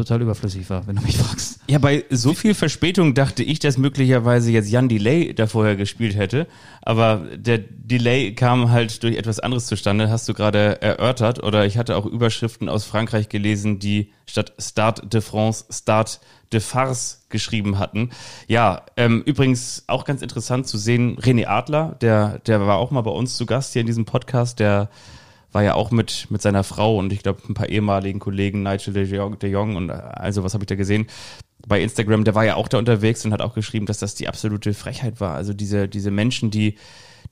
[0.00, 1.60] total überflüssig war, wenn du mich fragst.
[1.68, 6.16] Ja, bei so viel Verspätung dachte ich, dass möglicherweise jetzt Jan Delay da vorher gespielt
[6.16, 6.46] hätte.
[6.82, 11.42] Aber der Delay kam halt durch etwas anderes zustande, hast du gerade erörtert.
[11.42, 16.20] Oder ich hatte auch Überschriften aus Frankreich gelesen, die statt Start de France Start
[16.52, 18.10] de Farce geschrieben hatten.
[18.48, 23.02] Ja, ähm, übrigens auch ganz interessant zu sehen, René Adler, der, der war auch mal
[23.02, 24.88] bei uns zu Gast hier in diesem Podcast, der
[25.52, 28.94] war ja auch mit, mit seiner Frau und ich glaube ein paar ehemaligen Kollegen, Nigel
[28.94, 31.06] de Jong, de Jong und also was habe ich da gesehen
[31.66, 34.28] bei Instagram, der war ja auch da unterwegs und hat auch geschrieben, dass das die
[34.28, 35.34] absolute Frechheit war.
[35.34, 36.76] Also diese, diese Menschen, die,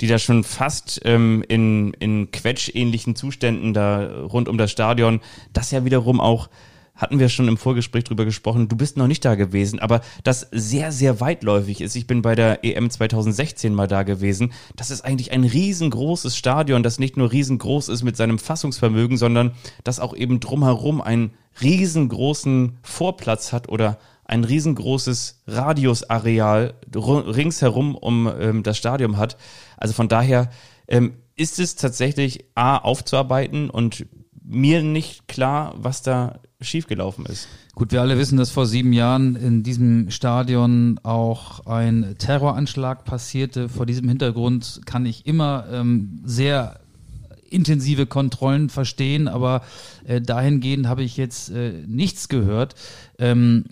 [0.01, 5.21] die da schon fast ähm, in, in quetschähnlichen Zuständen da rund um das Stadion,
[5.53, 6.49] das ja wiederum auch
[6.99, 10.49] hatten wir schon im Vorgespräch drüber gesprochen, du bist noch nicht da gewesen, aber das
[10.51, 11.97] sehr, sehr weitläufig ist.
[11.97, 14.53] Ich bin bei der EM 2016 mal da gewesen.
[14.77, 19.53] Das ist eigentlich ein riesengroßes Stadion, das nicht nur riesengroß ist mit seinem Fassungsvermögen, sondern
[19.85, 21.31] das auch eben drumherum einen
[21.63, 29.39] riesengroßen Vorplatz hat oder ein riesengroßes Radiusareal ringsherum um ähm, das Stadion hat.
[29.79, 30.51] Also von daher
[30.87, 34.07] ähm, ist es tatsächlich A aufzuarbeiten und
[34.49, 37.49] mir nicht klar, was da schiefgelaufen ist.
[37.75, 43.69] Gut, wir alle wissen, dass vor sieben Jahren in diesem Stadion auch ein Terroranschlag passierte.
[43.69, 46.81] Vor diesem Hintergrund kann ich immer ähm, sehr
[47.51, 49.63] intensive Kontrollen verstehen, aber
[50.05, 52.75] äh, dahingehend habe ich jetzt äh, nichts gehört.
[53.19, 53.67] Ähm,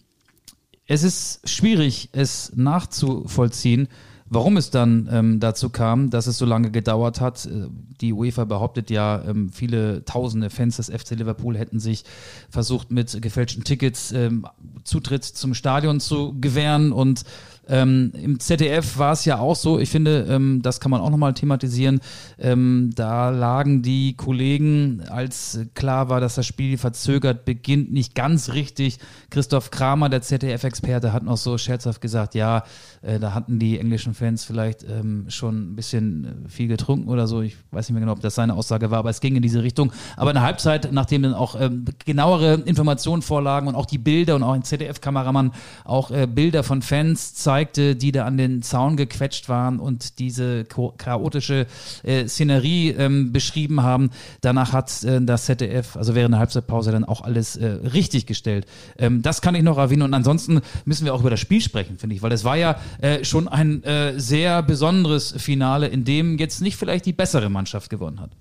[0.86, 3.88] es ist schwierig, es nachzuvollziehen,
[4.28, 7.68] Warum es dann ähm, dazu kam, dass es so lange gedauert hat, äh,
[8.00, 12.04] die UEFA behauptet ja, ähm, viele tausende Fans des FC Liverpool hätten sich
[12.50, 14.46] versucht, mit gefälschten Tickets ähm,
[14.82, 17.22] Zutritt zum Stadion zu gewähren und
[17.68, 21.10] ähm, Im ZDF war es ja auch so, ich finde, ähm, das kann man auch
[21.10, 22.00] nochmal thematisieren.
[22.38, 28.52] Ähm, da lagen die Kollegen, als klar war, dass das Spiel verzögert beginnt, nicht ganz
[28.52, 28.98] richtig.
[29.30, 32.62] Christoph Kramer, der ZDF-Experte, hat noch so scherzhaft gesagt, ja,
[33.02, 37.26] äh, da hatten die englischen Fans vielleicht ähm, schon ein bisschen äh, viel getrunken oder
[37.26, 37.42] so.
[37.42, 39.64] Ich weiß nicht mehr genau, ob das seine Aussage war, aber es ging in diese
[39.64, 39.92] Richtung.
[40.16, 44.36] Aber in der Halbzeit, nachdem dann auch ähm, genauere Informationen vorlagen und auch die Bilder
[44.36, 45.50] und auch ein ZDF-Kameramann
[45.84, 50.18] auch äh, Bilder von Fans zeigen, zeigte, die da an den Zaun gequetscht waren und
[50.18, 51.66] diese chaotische
[52.02, 54.10] äh, Szenerie ähm, beschrieben haben.
[54.42, 58.66] Danach hat äh, das ZDF, also während der Halbzeitpause, dann auch alles äh, richtig gestellt.
[58.98, 60.02] Ähm, das kann ich noch erwähnen.
[60.02, 62.78] Und ansonsten müssen wir auch über das Spiel sprechen, finde ich, weil es war ja
[63.00, 67.88] äh, schon ein äh, sehr besonderes Finale, in dem jetzt nicht vielleicht die bessere Mannschaft
[67.88, 68.32] gewonnen hat.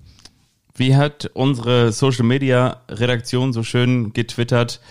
[0.75, 4.81] Wie hat unsere Social Media Redaktion so schön getwittert?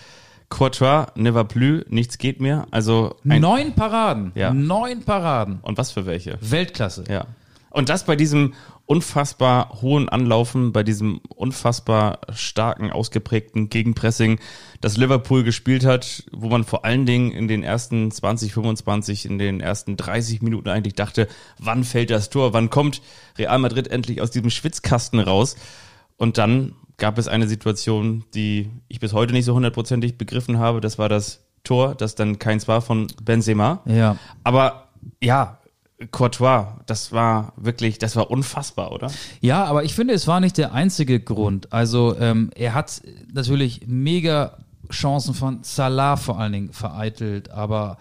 [0.55, 2.69] Quattrois, Never Plus, nichts geht mehr.
[2.71, 4.31] Also neun Paraden.
[4.37, 4.55] Ja.
[4.55, 5.59] Neun Paraden.
[5.63, 6.39] Und was für welche?
[6.41, 7.03] Weltklasse.
[7.09, 7.27] Ja.
[7.71, 8.55] Und das bei diesem
[8.87, 14.39] unfassbar hohen Anlaufen, bei diesem unfassbar starken, ausgeprägten Gegenpressing,
[14.81, 19.39] das Liverpool gespielt hat, wo man vor allen Dingen in den ersten 20, 25, in
[19.39, 21.27] den ersten 30 Minuten eigentlich dachte,
[21.59, 23.03] wann fällt das Tor, wann kommt
[23.37, 25.57] Real Madrid endlich aus diesem Schwitzkasten raus?
[26.17, 30.81] Und dann gab es eine Situation, die ich bis heute nicht so hundertprozentig begriffen habe.
[30.81, 33.81] Das war das Tor, das dann keins war von Benzema.
[33.87, 34.17] Ja.
[34.45, 34.89] Aber
[35.23, 35.59] ja,
[36.11, 39.11] Courtois, das war wirklich, das war unfassbar, oder?
[39.41, 41.73] Ja, aber ich finde, es war nicht der einzige Grund.
[41.73, 43.01] Also ähm, er hat
[43.33, 44.59] natürlich mega
[44.91, 47.99] Chancen von Salah vor allen Dingen vereitelt, aber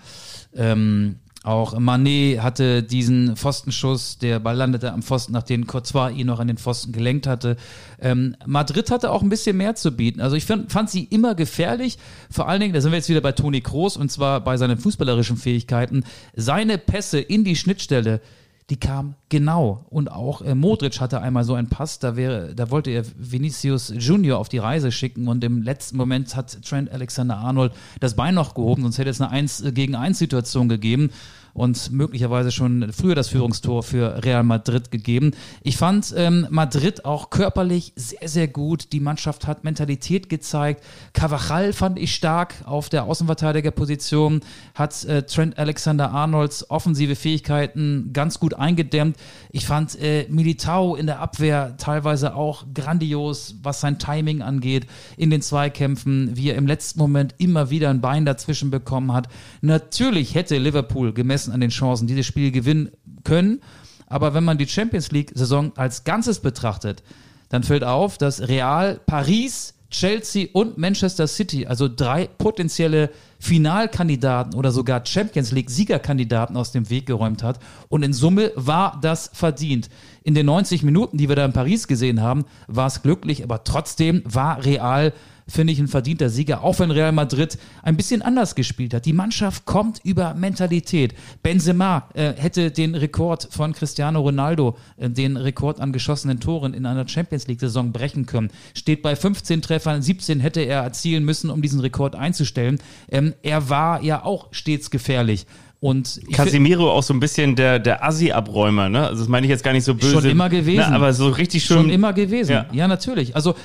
[0.55, 6.39] ähm, Auch Manet hatte diesen Pfostenschuss, der Ball landete am Pfosten, nachdem Courtois ihn noch
[6.39, 7.57] an den Pfosten gelenkt hatte.
[7.99, 10.21] Ähm, Madrid hatte auch ein bisschen mehr zu bieten.
[10.21, 11.97] Also ich find, fand sie immer gefährlich.
[12.31, 14.77] Vor allen Dingen, da sind wir jetzt wieder bei Toni Kroos und zwar bei seinen
[14.77, 16.05] fußballerischen Fähigkeiten.
[16.33, 18.21] Seine Pässe in die Schnittstelle,
[18.69, 19.85] die kam genau.
[19.89, 23.93] Und auch äh, Modric hatte einmal so einen Pass, da wäre, da wollte er Vinicius
[23.95, 28.35] Junior auf die Reise schicken und im letzten Moment hat Trent Alexander Arnold das Bein
[28.35, 31.09] noch gehoben, sonst hätte es eine 1 äh, gegen 1 Situation gegeben
[31.53, 35.31] und möglicherweise schon früher das Führungstor für Real Madrid gegeben.
[35.61, 38.91] Ich fand ähm, Madrid auch körperlich sehr, sehr gut.
[38.91, 40.83] Die Mannschaft hat Mentalität gezeigt.
[41.13, 44.41] Cavachal fand ich stark auf der Außenverteidigerposition,
[44.73, 49.17] hat äh, Trent Alexander-Arnolds offensive Fähigkeiten ganz gut eingedämmt.
[49.51, 54.87] Ich fand äh, Militao in der Abwehr teilweise auch grandios, was sein Timing angeht
[55.17, 59.27] in den Zweikämpfen, wie er im letzten Moment immer wieder ein Bein dazwischen bekommen hat.
[59.61, 62.91] Natürlich hätte Liverpool gemessen gemessen an den Chancen dieses Spiel gewinnen
[63.23, 63.61] können.
[64.07, 67.03] Aber wenn man die Champions League-Saison als Ganzes betrachtet,
[67.49, 74.71] dann fällt auf, dass Real, Paris, Chelsea und Manchester City, also drei potenzielle Finalkandidaten oder
[74.71, 77.59] sogar Champions League-Siegerkandidaten aus dem Weg geräumt hat.
[77.89, 79.89] Und in Summe war das verdient.
[80.23, 83.63] In den 90 Minuten, die wir da in Paris gesehen haben, war es glücklich, aber
[83.63, 85.13] trotzdem war Real
[85.47, 89.05] finde ich, ein verdienter Sieger, auch wenn Real Madrid ein bisschen anders gespielt hat.
[89.05, 91.13] Die Mannschaft kommt über Mentalität.
[91.41, 96.85] Benzema äh, hätte den Rekord von Cristiano Ronaldo, äh, den Rekord an geschossenen Toren in
[96.85, 98.49] einer Champions League-Saison brechen können.
[98.73, 102.79] Steht bei 15 Treffern, 17 hätte er erzielen müssen, um diesen Rekord einzustellen.
[103.09, 105.45] Ähm, er war ja auch stets gefährlich.
[105.83, 109.05] Und Casimiro auch so ein bisschen der, der Assi-Abräumer, ne?
[109.05, 110.13] Also das meine ich jetzt gar nicht so böse.
[110.13, 110.77] Schon immer gewesen.
[110.77, 110.95] Ne?
[110.95, 111.75] Aber so richtig schön.
[111.75, 112.53] Schon immer gewesen.
[112.53, 112.67] Ja.
[112.71, 113.35] ja, natürlich.
[113.35, 113.55] Also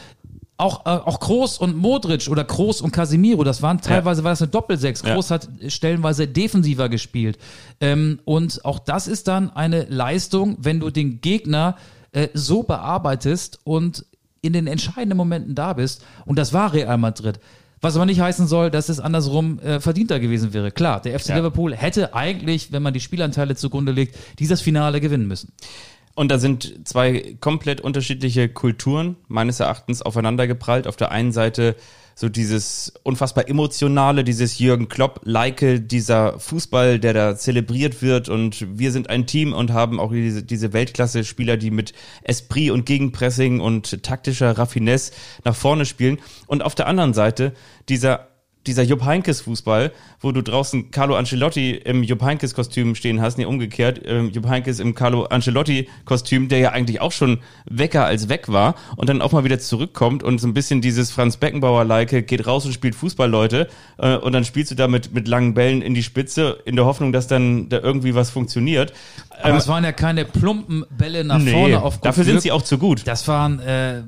[0.59, 4.25] auch, äh, auch Kroos und Modric oder Kroos und Casimiro, das waren teilweise ja.
[4.25, 5.03] war das eine Doppelsechs.
[5.03, 5.37] Kroos ja.
[5.37, 7.39] hat stellenweise defensiver gespielt.
[7.81, 11.77] Ähm, und auch das ist dann eine Leistung, wenn du den Gegner
[12.13, 14.05] äh, so bearbeitest und
[14.43, 16.05] in den entscheidenden Momenten da bist.
[16.27, 17.39] Und das war Real Madrid.
[17.81, 20.73] Was aber nicht heißen soll, dass es andersrum äh, verdienter gewesen wäre.
[20.73, 21.37] Klar, der FC ja.
[21.37, 25.53] Liverpool hätte eigentlich, wenn man die Spielanteile zugrunde legt, dieses Finale gewinnen müssen.
[26.19, 30.89] Und da sind zwei komplett unterschiedliche Kulturen meines Erachtens aufeinandergeprallt.
[30.89, 31.77] Auf der einen Seite
[32.17, 38.91] so dieses unfassbar emotionale, dieses Jürgen Klopp-like, dieser Fußball, der da zelebriert wird und wir
[38.91, 41.93] sind ein Team und haben auch diese, diese Weltklasse-Spieler, die mit
[42.25, 45.13] Esprit und Gegenpressing und taktischer Raffinesse
[45.45, 46.19] nach vorne spielen.
[46.49, 47.53] Und auf der anderen Seite
[47.89, 48.27] dieser
[48.67, 53.39] dieser Jupp Heinkes Fußball, wo du draußen Carlo Ancelotti im Jupp Heinkes Kostüm stehen hast,
[53.39, 58.05] nee, umgekehrt, ähm, Jupp Heinkes im Carlo Ancelotti Kostüm, der ja eigentlich auch schon wecker
[58.05, 61.37] als weg war und dann auch mal wieder zurückkommt und so ein bisschen dieses Franz
[61.37, 63.69] Beckenbauer-like, geht raus und spielt Fußball, Leute,
[63.99, 66.85] äh, und dann spielst du da mit, mit langen Bällen in die Spitze, in der
[66.85, 68.93] Hoffnung, dass dann da irgendwie was funktioniert.
[69.41, 72.53] Aber ähm, es waren ja keine plumpen Bälle nach nee, vorne auf Dafür sind sie
[72.53, 73.07] auch zu gut.
[73.07, 74.03] Das waren, äh,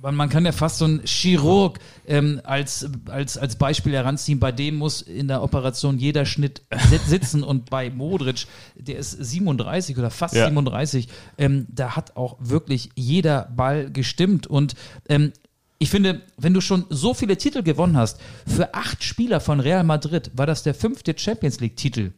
[0.00, 4.38] man, kann ja fast so ein Chirurg ähm, als, als, als Beispiel heranziehen.
[4.38, 6.62] Bei dem muss in der Operation jeder Schnitt
[7.06, 10.46] sitzen und bei Modric, der ist 37 oder fast ja.
[10.46, 14.74] 37, ähm, da hat auch wirklich jeder Ball gestimmt und
[15.08, 15.32] ähm,
[15.78, 19.82] ich finde, wenn du schon so viele Titel gewonnen hast, für acht Spieler von Real
[19.82, 22.12] Madrid war das der fünfte Champions League-Titel.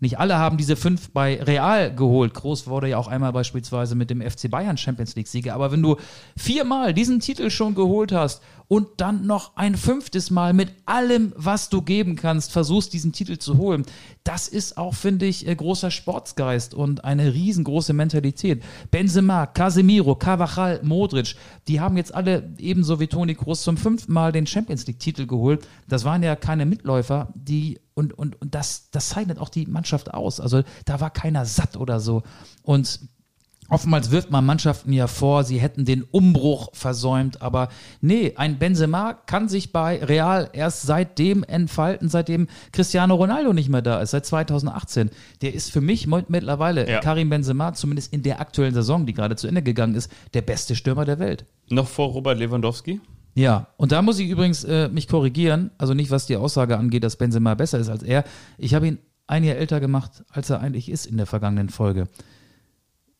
[0.00, 2.32] Nicht alle haben diese fünf bei Real geholt.
[2.32, 5.54] Groß wurde ja auch einmal beispielsweise mit dem FC Bayern Champions League-Sieger.
[5.54, 5.96] Aber wenn du
[6.36, 11.70] viermal diesen Titel schon geholt hast und dann noch ein fünftes Mal mit allem, was
[11.70, 13.84] du geben kannst, versuchst, diesen Titel zu holen,
[14.24, 18.62] das ist auch, finde ich, äh, großer Sportsgeist und eine riesengroße Mentalität.
[18.90, 21.34] Benzema, Casemiro, Cavachal, Modric,
[21.66, 25.66] die haben jetzt alle ebenso wie Toni Kroos zum fünften Mal den Champions League-Titel geholt.
[25.88, 30.14] Das waren ja keine Mitläufer, die und, und, und das, das zeichnet auch die Mannschaft
[30.14, 30.38] aus.
[30.40, 32.22] Also da war keiner satt oder so.
[32.62, 33.00] Und
[33.70, 37.68] Oftmals wirft man Mannschaften ja vor, sie hätten den Umbruch versäumt, aber
[38.00, 43.82] nee, ein Benzema kann sich bei Real erst seitdem entfalten, seitdem Cristiano Ronaldo nicht mehr
[43.82, 45.10] da ist, seit 2018.
[45.42, 47.00] Der ist für mich mittlerweile, ja.
[47.00, 50.74] Karim Benzema, zumindest in der aktuellen Saison, die gerade zu Ende gegangen ist, der beste
[50.74, 51.44] Stürmer der Welt.
[51.68, 53.02] Noch vor Robert Lewandowski?
[53.34, 57.04] Ja, und da muss ich übrigens äh, mich korrigieren, also nicht was die Aussage angeht,
[57.04, 58.24] dass Benzema besser ist als er.
[58.56, 62.08] Ich habe ihn ein Jahr älter gemacht, als er eigentlich ist in der vergangenen Folge.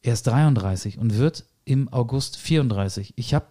[0.02, 3.14] Er ist 33 und wird im August 34.
[3.16, 3.46] Ich habe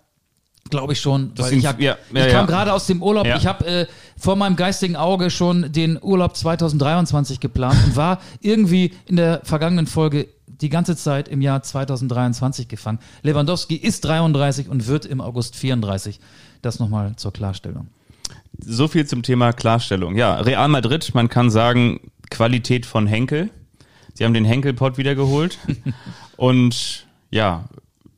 [0.69, 2.45] glaube ich schon, weil ich, hab, ja, ja, ich kam ja.
[2.45, 7.39] gerade aus dem Urlaub, ich habe äh, vor meinem geistigen Auge schon den Urlaub 2023
[7.39, 12.99] geplant und war irgendwie in der vergangenen Folge die ganze Zeit im Jahr 2023 gefangen.
[13.22, 16.19] Lewandowski ist 33 und wird im August 34.
[16.61, 17.88] Das nochmal zur Klarstellung.
[18.59, 20.15] So viel zum Thema Klarstellung.
[20.15, 23.51] Ja, Real Madrid, man kann sagen, Qualität von Henkel.
[24.18, 25.59] Sie haben den Henkel-Pot wiedergeholt.
[26.38, 27.65] und ja,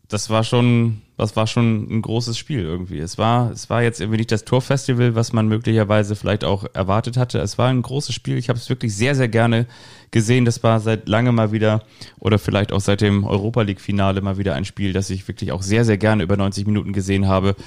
[0.08, 3.00] das war schon, das war schon ein großes Spiel irgendwie.
[3.00, 7.18] Es war, es war jetzt irgendwie nicht das Torfestival, was man möglicherweise vielleicht auch erwartet
[7.18, 7.40] hatte.
[7.40, 8.38] Es war ein großes Spiel.
[8.38, 9.66] Ich habe es wirklich sehr, sehr gerne
[10.12, 10.46] gesehen.
[10.46, 11.84] Das war seit lange mal wieder
[12.18, 15.52] oder vielleicht auch seit dem Europa League Finale mal wieder ein Spiel, das ich wirklich
[15.52, 17.58] auch sehr, sehr gerne über 90 Minuten gesehen habe.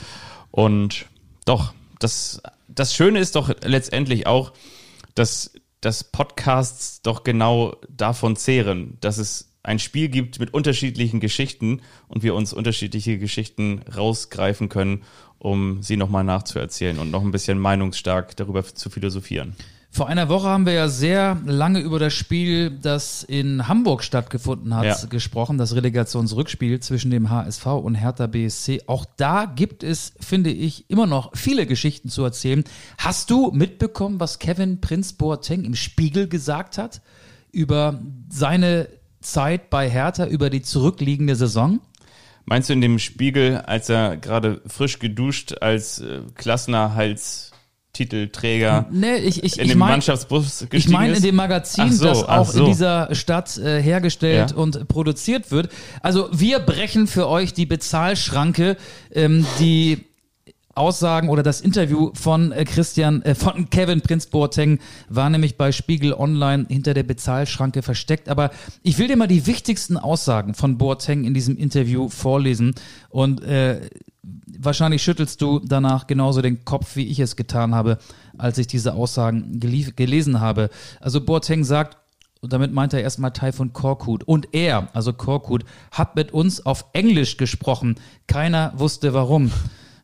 [0.51, 1.05] Und
[1.45, 4.55] doch, das, das Schöne ist doch letztendlich auch,
[5.15, 5.53] dass,
[5.83, 12.23] dass Podcasts doch genau davon zehren, dass es ein Spiel gibt mit unterschiedlichen Geschichten und
[12.23, 15.03] wir uns unterschiedliche Geschichten rausgreifen können,
[15.39, 19.55] um sie nochmal nachzuerzählen und noch ein bisschen meinungsstark darüber zu philosophieren.
[19.95, 24.75] Vor einer Woche haben wir ja sehr lange über das Spiel, das in Hamburg stattgefunden
[24.75, 24.97] hat, Ja.
[25.11, 28.85] gesprochen, das Relegationsrückspiel zwischen dem HSV und Hertha BSC.
[28.87, 32.65] Auch da gibt es, finde ich, immer noch viele Geschichten zu erzählen.
[32.97, 37.03] Hast du mitbekommen, was Kevin Prinz Boateng im Spiegel gesagt hat
[37.51, 38.89] über seine
[39.21, 41.81] Zeit bei Hertha, über die zurückliegende Saison?
[42.47, 47.52] Meinst du in dem Spiegel, als er gerade frisch geduscht als äh, Klassner Hals
[47.93, 52.05] Titelträger Nee, ich, ich, in ich den mein- Mannschaftsbus Ich meine in dem Magazin, so,
[52.07, 52.61] das auch so.
[52.61, 54.57] in dieser Stadt äh, hergestellt Ja.
[54.57, 55.69] und produziert wird.
[56.01, 58.77] Also wir brechen für euch die Bezahlschranke,
[59.13, 60.05] ähm, die
[60.75, 64.79] Aussagen oder das Interview von äh, Christian, äh, von Kevin Prinz Boateng
[65.11, 68.31] war nämlich bei Spiegel Online hinter der Bezahlschranke versteckt.
[68.31, 68.51] Aber
[68.83, 72.75] ich will dir mal die wichtigsten Aussagen von Boateng in diesem Interview vorlesen
[73.11, 73.83] und äh,
[74.59, 77.99] wahrscheinlich schüttelst du danach genauso den Kopf, wie ich es getan habe,
[78.39, 80.71] als ich diese Aussagen gelesen habe.
[81.01, 81.99] Also Boateng sagt,
[82.41, 84.25] und damit meint er erstmal Taifun Korkut.
[84.25, 87.97] Und er, also Korkut, hat mit uns auf Englisch gesprochen.
[88.27, 89.53] Keiner wusste warum.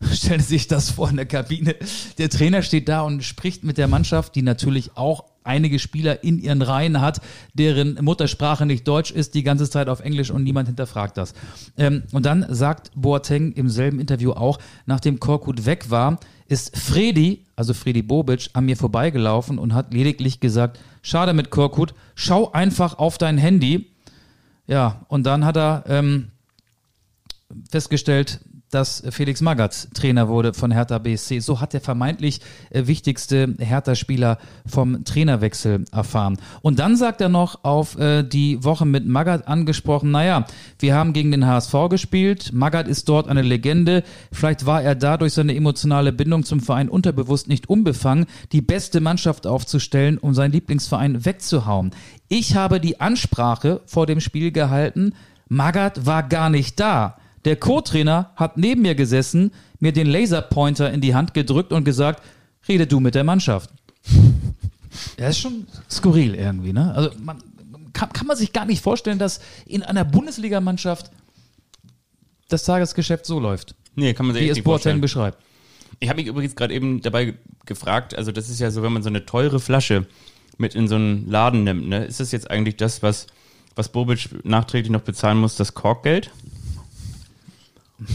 [0.12, 1.74] Stellen Sie sich das vor in der Kabine.
[2.18, 6.38] Der Trainer steht da und spricht mit der Mannschaft, die natürlich auch einige Spieler in
[6.38, 7.20] ihren Reihen hat,
[7.54, 11.32] deren Muttersprache nicht Deutsch ist, die ganze Zeit auf Englisch und niemand hinterfragt das.
[11.76, 17.44] Ähm, und dann sagt Boateng im selben Interview auch, nachdem Korkut weg war, ist Fredi,
[17.56, 22.98] also Fredi Bobic, an mir vorbeigelaufen und hat lediglich gesagt, schade mit Korkut, schau einfach
[22.98, 23.90] auf dein Handy.
[24.66, 26.28] Ja, und dann hat er ähm,
[27.70, 28.40] festgestellt,
[28.70, 31.40] dass Felix Magath Trainer wurde von Hertha BSC.
[31.40, 32.40] So hat der vermeintlich
[32.70, 36.38] äh, wichtigste Hertha-Spieler vom Trainerwechsel erfahren.
[36.62, 40.46] Und dann sagt er noch auf äh, die Woche mit Magath angesprochen, naja,
[40.78, 44.02] wir haben gegen den HSV gespielt, Magath ist dort eine Legende,
[44.32, 49.46] vielleicht war er dadurch seine emotionale Bindung zum Verein unterbewusst nicht unbefangen, die beste Mannschaft
[49.46, 51.92] aufzustellen, um seinen Lieblingsverein wegzuhauen.
[52.28, 55.14] Ich habe die Ansprache vor dem Spiel gehalten,
[55.48, 57.16] Magath war gar nicht da.
[57.44, 62.22] Der Co-Trainer hat neben mir gesessen, mir den Laserpointer in die Hand gedrückt und gesagt,
[62.68, 63.70] rede du mit der Mannschaft.
[65.18, 66.92] Ja, ist schon skurril irgendwie, ne?
[66.94, 67.40] Also man,
[67.92, 71.10] kann, kann man sich gar nicht vorstellen, dass in einer Bundesligamannschaft
[72.48, 75.00] das Tagesgeschäft so läuft, Nee, kann man sich wie echt es nicht Boateng vorstellen.
[75.00, 75.38] beschreibt.
[76.00, 77.34] Ich habe mich übrigens gerade eben dabei
[77.66, 80.06] gefragt, also das ist ja so, wenn man so eine teure Flasche
[80.56, 83.26] mit in so einen Laden nimmt, ne, ist das jetzt eigentlich das, was,
[83.74, 86.30] was Bobic nachträglich noch bezahlen muss, das Korkgeld?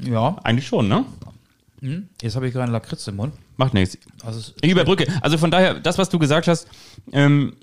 [0.00, 1.04] Ja, Eigentlich schon, ne?
[2.22, 3.34] jetzt habe ich gerade einen Lakritz im Mund.
[3.56, 3.98] Macht nichts.
[4.24, 5.06] Also Ich überbrücke.
[5.20, 6.66] Also von daher, das, was du gesagt hast,
[7.12, 7.54] ähm,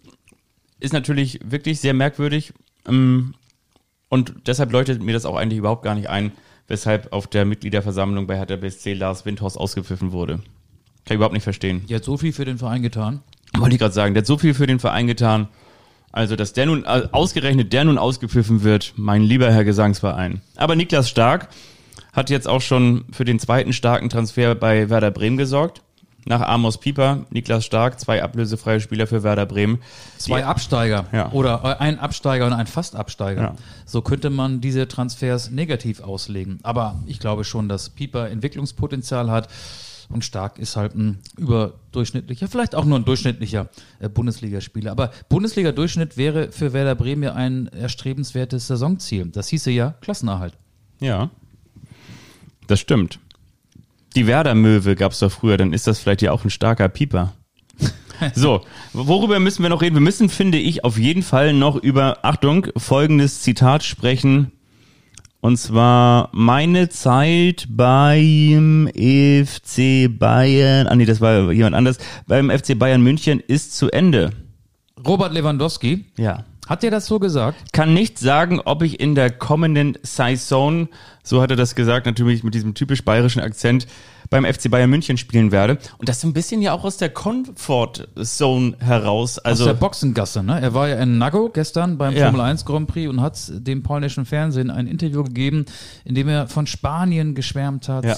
[0.80, 2.54] ist natürlich wirklich sehr merkwürdig.
[2.88, 3.34] Ähm,
[4.10, 6.32] und deshalb leuchtet mir das auch eigentlich überhaupt gar nicht ein,
[6.68, 10.36] weshalb auf der Mitgliederversammlung bei Hertha BSC Lars Windhorst ausgepfiffen wurde.
[10.36, 10.44] Kann
[11.10, 11.86] ich überhaupt nicht verstehen.
[11.88, 13.22] Die hat so viel für den Verein getan.
[13.58, 15.48] Wollte ich gerade sagen, der hat so viel für den Verein getan.
[16.12, 20.42] Also, dass der nun, äh, ausgerechnet der nun ausgepfiffen wird, mein lieber Herr Gesangsverein.
[20.58, 21.48] Aber Niklas Stark
[22.14, 25.82] hat jetzt auch schon für den zweiten starken Transfer bei Werder Bremen gesorgt.
[26.26, 29.80] Nach Amos Pieper, Niklas Stark, zwei ablösefreie Spieler für Werder Bremen.
[30.18, 31.32] Zwei Absteiger Ja.
[31.32, 33.42] oder äh, ein Absteiger und ein Fastabsteiger.
[33.42, 33.56] Ja.
[33.86, 36.60] So könnte man diese Transfers negativ auslegen.
[36.62, 39.48] Aber ich glaube schon, dass Pieper Entwicklungspotenzial hat
[40.12, 44.92] und Stark ist halt ein überdurchschnittlicher, vielleicht auch nur ein durchschnittlicher äh, Bundesligaspieler.
[44.92, 49.28] Aber Bundesliga-Durchschnitt wäre für Werder Bremen ja ein erstrebenswertes Saisonziel.
[49.28, 50.54] Das hieße ja Klassenerhalt.
[51.00, 51.30] Ja.
[52.68, 53.20] Das stimmt.
[54.16, 57.34] Die Werder-Möwe gab's doch früher, dann ist das vielleicht ja auch ein starker Pieper.
[58.36, 58.62] So,
[58.94, 59.96] worüber müssen wir noch reden?
[59.96, 64.52] Wir müssen, finde ich, auf jeden Fall noch über, Achtung, folgendes Zitat sprechen.
[65.42, 72.78] Und zwar meine Zeit beim FC Bayern, ah nee, das war jemand anders, beim FC
[72.78, 74.32] Bayern München ist zu Ende.
[75.06, 76.46] Robert Lewandowski, Ja.
[76.68, 77.74] hat dir das so gesagt?
[77.74, 80.90] kann nicht sagen, ob ich in der kommenden Saison,
[81.24, 83.88] so hat er das gesagt, natürlich mit diesem typisch bayerischen Akzent,
[84.32, 85.78] beim FC Bayern München spielen werde.
[86.00, 89.38] Und das so ein bisschen ja auch aus der Comfort Zone heraus.
[89.38, 90.60] Also Aus der Boxengasse, ne?
[90.60, 92.26] Er war ja in Nago gestern beim Ja.
[92.26, 95.66] Formel 1 Grand Prix und hat dem polnischen Fernsehen ein Interview gegeben,
[96.06, 98.06] in dem er von Spanien geschwärmt hat.
[98.06, 98.16] Ja.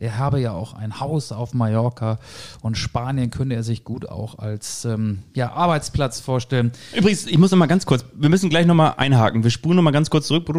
[0.00, 2.18] Er habe ja auch ein Haus auf Mallorca
[2.62, 6.72] und Spanien könne er sich gut auch als ähm, ja, Arbeitsplatz vorstellen.
[6.96, 9.44] Übrigens, ich muss noch mal ganz kurz, wir müssen gleich noch mal einhaken.
[9.44, 10.50] Wir spulen noch mal ganz kurz zurück,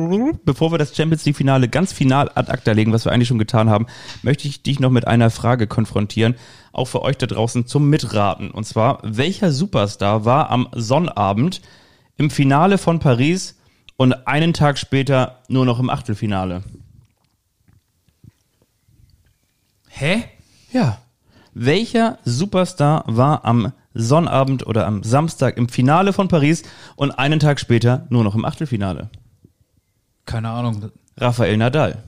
[0.46, 3.40] bevor wir das Champions League Finale ganz final ad acta legen, was wir eigentlich schon
[3.40, 3.88] getan haben,
[4.22, 6.36] möchte ich dich noch mit einer Frage konfrontieren,
[6.72, 8.52] auch für euch da draußen zum Mitraten.
[8.52, 11.64] Und zwar, welcher Superstar war am Sonnabend
[12.16, 13.58] im Finale von Paris
[13.98, 16.62] und einen Tag später nur noch im Achtelfinale?
[20.02, 20.24] Hä?
[20.72, 20.98] Ja.
[21.54, 26.64] Welcher Superstar war am Sonnabend oder am Samstag im Finale von Paris
[26.96, 29.12] und einen Tag später nur noch im Achtelfinale?
[30.26, 30.90] Keine Ahnung.
[31.18, 32.04] Rafael Nadal.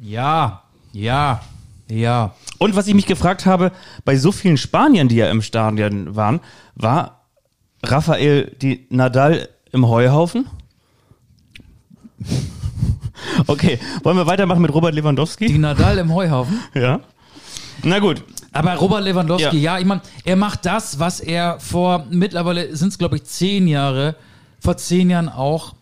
[0.00, 1.40] Ja, ja,
[1.88, 2.34] ja.
[2.58, 3.70] Und was ich mich gefragt habe,
[4.04, 6.40] bei so vielen Spaniern, die ja im Stadion waren,
[6.74, 7.28] war
[7.84, 10.48] Rafael die Nadal im Heuhaufen?
[13.46, 15.58] Okay, wollen wir weitermachen mit Robert Die Lewandowski?
[15.58, 16.60] Nadal im Heuhaufen.
[16.74, 17.00] Ja.
[17.82, 18.22] Na gut,
[18.52, 19.74] Aber Robert Lewandowski, Ja.
[19.74, 23.66] ja, ich meine, er macht das, was er vor, mittlerweile sind es glaube ich zehn
[23.66, 24.14] Jahre,
[24.60, 25.74] vor zehn Jahren auch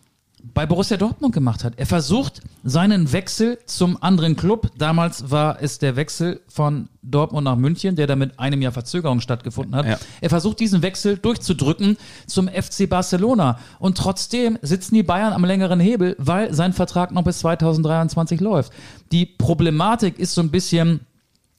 [0.53, 1.73] bei Borussia Dortmund gemacht hat.
[1.77, 7.55] Er versucht seinen Wechsel zum anderen Club, damals war es der Wechsel von Dortmund nach
[7.55, 9.85] München, der da mit einem Jahr Verzögerung stattgefunden hat.
[9.85, 9.99] Ja.
[10.21, 11.97] Er versucht diesen Wechsel durchzudrücken
[12.27, 13.59] zum FC Barcelona.
[13.79, 18.71] Und trotzdem sitzen die Bayern am längeren Hebel, weil sein Vertrag noch bis 2023 läuft.
[19.11, 21.01] Die Problematik ist so ein bisschen,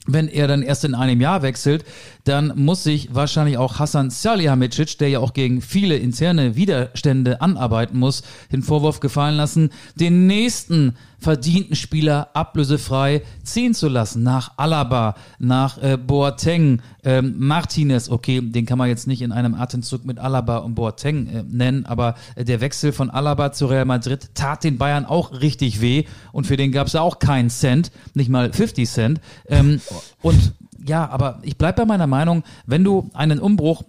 [0.07, 1.85] wenn er dann erst in einem Jahr wechselt,
[2.23, 7.97] dann muss sich wahrscheinlich auch Hassan Salihamidzic, der ja auch gegen viele interne Widerstände anarbeiten
[7.97, 14.21] muss, den Vorwurf gefallen lassen, den nächsten verdienten Spieler ablösefrei ziehen zu lassen.
[14.21, 19.55] Nach Alaba, nach äh, Boateng, ähm, Martinez, okay, den kann man jetzt nicht in einem
[19.55, 23.85] Atemzug mit Alaba und Boateng äh, nennen, aber äh, der Wechsel von Alaba zu Real
[23.85, 27.49] Madrid tat den Bayern auch richtig weh und für den gab es ja auch keinen
[27.49, 29.21] Cent, nicht mal 50 Cent.
[29.47, 29.81] Ähm,
[30.21, 30.53] und
[30.85, 33.83] ja, aber ich bleibe bei meiner Meinung, wenn du einen Umbruch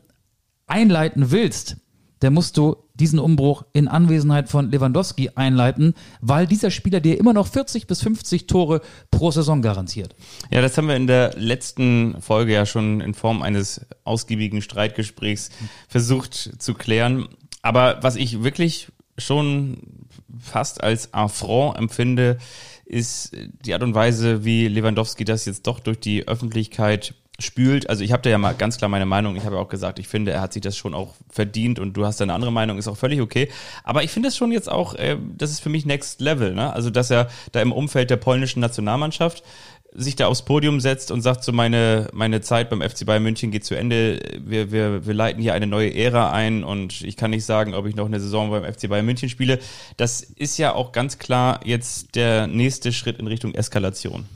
[0.66, 1.76] einleiten willst,
[2.20, 7.34] dann musst du diesen Umbruch in Anwesenheit von Lewandowski einleiten, weil dieser Spieler dir immer
[7.34, 8.80] noch 40 bis 50 Tore
[9.10, 10.14] pro Saison garantiert.
[10.50, 15.50] Ja, das haben wir in der letzten Folge ja schon in Form eines ausgiebigen Streitgesprächs
[15.88, 17.28] versucht zu klären.
[17.60, 18.88] Aber was ich wirklich
[19.18, 20.06] schon
[20.40, 22.38] fast als Affront empfinde,
[22.86, 27.90] ist die Art und Weise, wie Lewandowski das jetzt doch durch die Öffentlichkeit spült.
[27.90, 29.36] Also ich habe da ja mal ganz klar meine Meinung.
[29.36, 31.94] Ich habe ja auch gesagt, ich finde, er hat sich das schon auch verdient und
[31.94, 33.50] du hast da eine andere Meinung, ist auch völlig okay.
[33.84, 36.54] Aber ich finde es schon jetzt auch, äh, das ist für mich Next Level.
[36.54, 36.72] Ne?
[36.72, 39.42] Also dass er da im Umfeld der polnischen Nationalmannschaft
[39.98, 43.50] sich da aufs Podium setzt und sagt so, meine, meine Zeit beim FC Bayern München
[43.50, 44.20] geht zu Ende.
[44.44, 47.86] Wir, wir, wir leiten hier eine neue Ära ein und ich kann nicht sagen, ob
[47.86, 49.58] ich noch eine Saison beim FC Bayern München spiele.
[49.96, 54.26] Das ist ja auch ganz klar jetzt der nächste Schritt in Richtung Eskalation.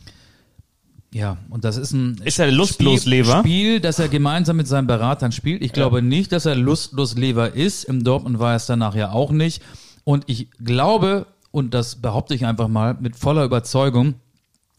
[1.13, 3.41] Ja, und das ist ein Ist er lustlos Spiel, Lever?
[3.41, 5.63] Spiel, das er gemeinsam mit seinen Beratern spielt.
[5.63, 7.85] Ich glaube nicht, dass er lustlos Lever ist.
[7.85, 9.63] Im Dortmund war er es danach ja auch nicht.
[10.05, 14.15] Und ich glaube, und das behaupte ich einfach mal mit voller Überzeugung,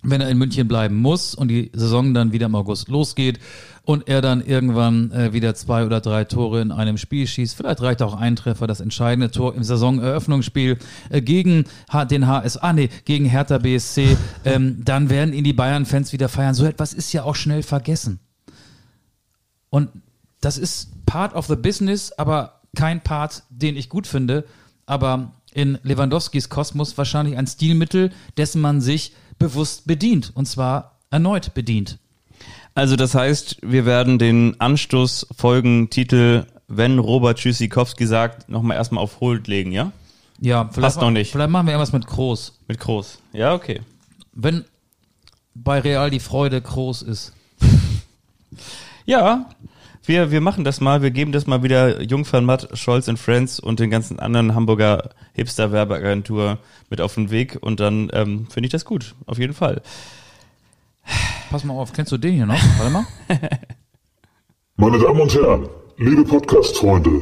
[0.04, 3.39] wenn er in München bleiben muss und die Saison dann wieder im August losgeht
[3.84, 7.82] und er dann irgendwann äh, wieder zwei oder drei Tore in einem Spiel schießt, vielleicht
[7.82, 10.78] reicht auch ein Treffer, das entscheidende Tor im Saisoneröffnungsspiel
[11.10, 15.54] äh, gegen H den HS, ah nee, gegen Hertha BSC, ähm, dann werden ihn die
[15.54, 16.54] Bayern-Fans wieder feiern.
[16.54, 18.20] So etwas ist ja auch schnell vergessen.
[19.70, 19.89] Und
[20.41, 24.45] das ist Part of the Business, aber kein Part, den ich gut finde.
[24.86, 30.31] Aber in Lewandowskis Kosmos wahrscheinlich ein Stilmittel, dessen man sich bewusst bedient.
[30.35, 31.97] Und zwar erneut bedient.
[32.73, 39.47] Also das heißt, wir werden den Anstoß-Folgentitel, wenn Robert Tschüssikowski sagt, nochmal erstmal auf Hold
[39.47, 39.91] legen, ja?
[40.39, 41.31] Ja, vielleicht, Passt noch nicht.
[41.31, 42.57] vielleicht machen wir irgendwas mit Groß.
[42.67, 43.19] Mit Groß.
[43.33, 43.81] Ja, okay.
[44.33, 44.63] Wenn
[45.53, 47.33] bei Real die Freude groß ist.
[49.05, 49.49] Ja,
[50.04, 51.02] wir, wir machen das mal.
[51.02, 55.12] Wir geben das mal wieder Jungfern Matt, Scholz and Friends und den ganzen anderen Hamburger
[55.34, 56.58] Hipster-Werbeagentur
[56.89, 57.58] mit auf den Weg.
[57.62, 59.16] Und dann ähm, finde ich das gut.
[59.28, 59.82] Auf jeden Fall.
[61.49, 62.62] Pass mal auf, kennst du den hier noch?
[62.78, 63.06] Warte mal.
[64.76, 67.22] Meine Damen und Herren, liebe Podcast-Freunde,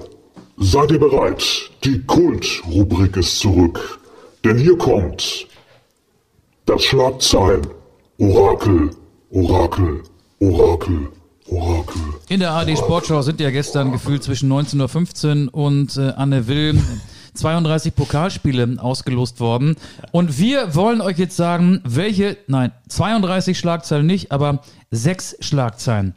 [0.57, 1.43] seid ihr bereit?
[1.83, 3.99] Die Kult-Rubrik ist zurück.
[4.45, 5.47] Denn hier kommt
[6.65, 7.67] das Schlagzeilen.
[8.19, 8.91] Orakel,
[9.31, 10.03] Orakel,
[10.39, 11.09] Orakel,
[11.51, 12.01] Orakel.
[12.29, 16.79] In der ARD Sportschau sind ja gestern gefühlt zwischen 19.15 Uhr und äh, Anne Will
[17.33, 19.75] 32 Pokalspiele ausgelost worden.
[20.11, 26.15] Und wir wollen euch jetzt sagen, welche, nein, 32 Schlagzeilen nicht, aber sechs Schlagzeilen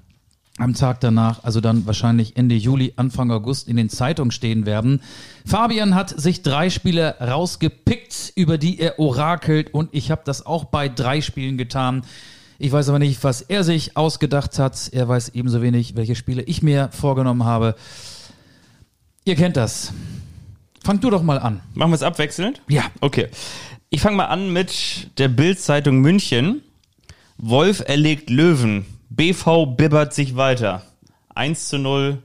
[0.58, 5.00] am Tag danach, also dann wahrscheinlich Ende Juli, Anfang August in den Zeitungen stehen werden.
[5.46, 10.64] Fabian hat sich drei Spiele rausgepickt, über die er orakelt und ich habe das auch
[10.64, 12.02] bei drei Spielen getan.
[12.62, 14.88] Ich weiß aber nicht, was er sich ausgedacht hat.
[14.92, 17.74] Er weiß ebenso wenig, welche Spiele ich mir vorgenommen habe.
[19.24, 19.92] Ihr kennt das.
[20.84, 21.60] Fang du doch mal an.
[21.74, 22.62] Machen wir es abwechselnd?
[22.68, 22.84] Ja.
[23.00, 23.30] Okay.
[23.90, 26.62] Ich fange mal an mit der Bild-Zeitung München.
[27.36, 28.86] Wolf erlegt Löwen.
[29.10, 30.84] BV bibbert sich weiter.
[31.34, 32.22] 1 zu 0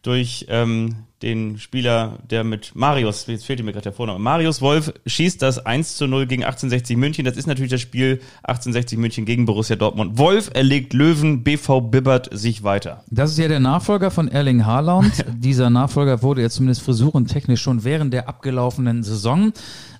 [0.00, 4.92] durch ähm, den Spieler, der mit Marius, jetzt fehlt mir gerade der Vorname, Marius Wolf
[5.06, 7.24] schießt das 1 zu 0 gegen 1860 München.
[7.24, 10.18] Das ist natürlich das Spiel 1860 München gegen Borussia Dortmund.
[10.18, 13.02] Wolf erlegt Löwen, BV bibbert sich weiter.
[13.10, 15.24] Das ist ja der Nachfolger von Erling Haaland.
[15.34, 19.52] Dieser Nachfolger wurde ja zumindest frisurentechnisch schon während der abgelaufenen Saison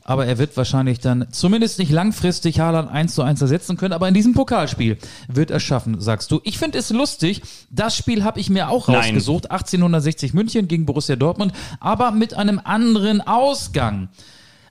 [0.08, 4.08] aber er wird wahrscheinlich dann zumindest nicht langfristig Haaland 1 zu 1 ersetzen können, aber
[4.08, 4.96] in diesem Pokalspiel
[5.28, 6.40] wird er schaffen, sagst du.
[6.44, 8.96] Ich finde es lustig, das Spiel habe ich mir auch Nein.
[8.96, 14.08] rausgesucht, 1860 München gegen Borussia Dortmund, aber mit einem anderen Ausgang.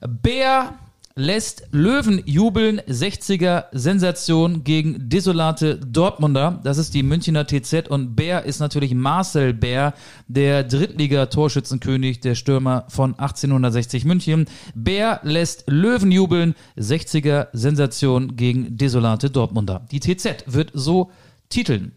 [0.01, 0.73] Bär
[1.18, 6.61] lässt Löwen jubeln, 60er Sensation gegen desolate Dortmunder.
[6.63, 9.95] Das ist die Münchner TZ und Bär ist natürlich Marcel Bär,
[10.28, 14.45] der Drittliga-Torschützenkönig, der Stürmer von 1860 München.
[14.76, 19.88] Bär lässt Löwen jubeln, 60er Sensation gegen desolate Dortmunder.
[19.91, 21.09] Die TZ wird so
[21.49, 21.93] titeln.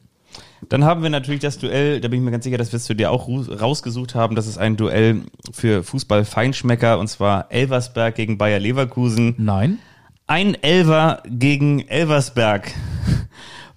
[0.69, 2.95] Dann haben wir natürlich das Duell, da bin ich mir ganz sicher, das wirst du
[2.95, 4.37] dir auch rausgesucht haben.
[4.37, 5.23] Das ist ein Duell
[5.53, 9.35] für Fußball-Feinschmecker und zwar Elversberg gegen Bayer Leverkusen.
[9.39, 9.79] Nein?
[10.27, 12.73] Ein Elver gegen Elversberg.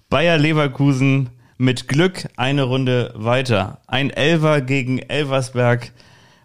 [0.08, 3.80] Bayer Leverkusen mit Glück eine Runde weiter.
[3.86, 5.92] Ein Elver gegen Elversberg.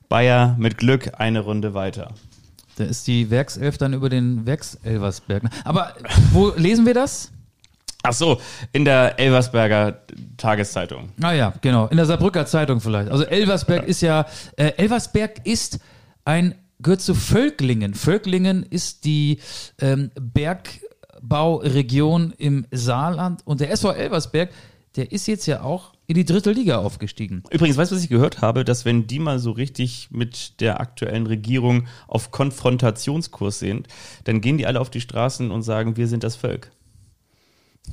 [0.07, 2.13] Bayer mit Glück eine Runde weiter.
[2.77, 5.43] Da ist die Werkself dann über den Werkselversberg.
[5.65, 5.93] Aber
[6.31, 7.31] wo lesen wir das?
[8.01, 8.39] Ach so,
[8.71, 10.03] in der Elversberger
[10.37, 11.09] Tageszeitung.
[11.21, 11.87] Ah ja, genau.
[11.87, 13.11] In der Saarbrücker Zeitung vielleicht.
[13.11, 14.25] Also Elversberg ist ja,
[14.55, 15.79] äh, Elversberg ist
[16.23, 17.93] ein, gehört zu Völklingen.
[17.93, 19.39] Völklingen ist die
[19.81, 24.49] ähm, Bergbauregion im Saarland und der SV Elversberg,
[24.95, 27.43] der ist jetzt ja auch in die dritte Liga aufgestiegen.
[27.51, 28.63] Übrigens, weißt du, was ich gehört habe?
[28.63, 33.89] Dass wenn die mal so richtig mit der aktuellen Regierung auf Konfrontationskurs sind,
[34.23, 36.71] dann gehen die alle auf die Straßen und sagen, wir sind das Volk.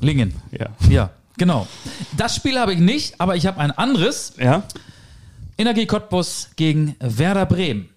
[0.00, 0.34] Lingen.
[0.50, 0.68] Ja.
[0.88, 1.66] Ja, genau.
[2.16, 4.34] Das Spiel habe ich nicht, aber ich habe ein anderes.
[4.38, 4.64] Ja?
[5.58, 7.88] Energie Cottbus gegen Werder Bremen.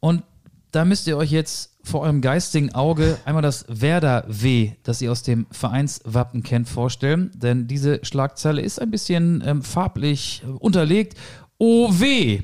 [0.00, 0.22] Und
[0.70, 5.10] da müsst ihr euch jetzt vor eurem geistigen Auge einmal das Werder W, das ihr
[5.10, 7.30] aus dem Vereinswappen kennt, vorstellen.
[7.34, 11.16] Denn diese Schlagzeile ist ein bisschen ähm, farblich äh, unterlegt.
[11.58, 12.42] OW.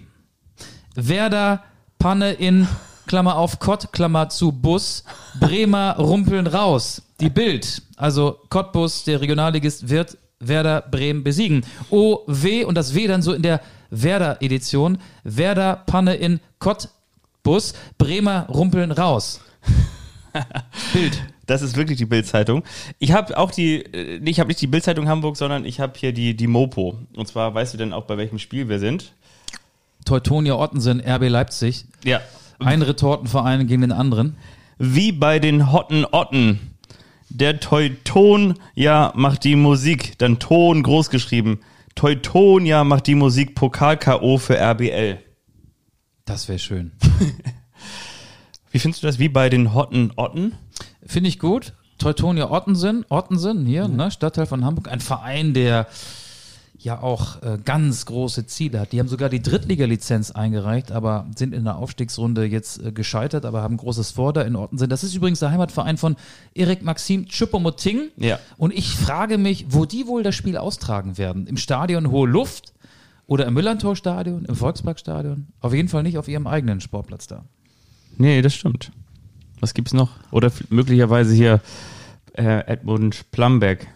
[0.97, 1.63] Werder
[1.99, 2.67] Panne in
[3.07, 5.05] Klammer auf Kott, Klammer zu Bus.
[5.39, 7.03] Bremer rumpeln raus.
[7.21, 7.83] Die Bild.
[7.97, 11.65] Also Cottbus, der Regionalligist, wird Werder Bremen besiegen.
[11.91, 14.99] OW und das W dann so in der Werder-Edition.
[15.23, 17.75] Werder Panne in Cottbus.
[17.99, 19.41] Bremer rumpeln raus.
[20.93, 21.23] Bild.
[21.47, 22.65] Das ist wirklich die Bildzeitung.
[22.99, 25.93] Ich habe auch die, äh, nee, ich habe nicht die Bildzeitung Hamburg, sondern ich habe
[25.97, 26.99] hier die, die Mopo.
[27.15, 29.13] Und zwar weißt du denn auch, bei welchem Spiel wir sind?
[30.05, 31.85] Teutonia Ottensen, RB Leipzig.
[32.05, 32.21] Ja.
[32.65, 34.37] Ein Retortenverein gegen den anderen.
[34.79, 36.77] Wie bei den Hotten Otten.
[37.29, 40.19] Der Teuton ja macht die Musik.
[40.19, 41.61] Dann Ton groß geschrieben.
[41.95, 44.39] Teutonia macht die Musik Pokal-K.O.
[44.39, 45.19] für RBL.
[46.25, 46.93] Das wäre schön.
[48.71, 49.19] Wie findest du das?
[49.19, 50.55] Wie bei den Hotten Otten?
[51.07, 51.75] Finde ich gut.
[51.99, 55.87] Teutonia Ottensen, Ottensen hier, ne, Stadtteil von Hamburg, ein Verein, der
[56.85, 58.93] ja auch äh, ganz große Ziele hat.
[58.93, 63.63] Die haben sogar die Drittliga-Lizenz eingereicht, aber sind in der Aufstiegsrunde jetzt äh, gescheitert, aber
[63.63, 64.89] haben großes Vor da in Ottensen.
[64.89, 66.17] Das ist übrigens der Heimatverein von
[66.55, 68.11] Erik Maxim Choupo-Moting.
[68.17, 68.39] Ja.
[68.57, 71.47] Und ich frage mich, wo die wohl das Spiel austragen werden.
[71.47, 72.75] Im Stadion Hohe Luft
[73.27, 75.49] oder im Millantor-Stadion, im Volksparkstadion?
[75.61, 77.45] Auf jeden Fall nicht auf ihrem eigenen Sportplatz da.
[78.19, 78.93] Nee, das stimmt.
[79.61, 80.11] Was gibt's noch?
[80.31, 81.61] Oder möglicherweise hier
[82.35, 83.89] äh, Edmund Plumbeck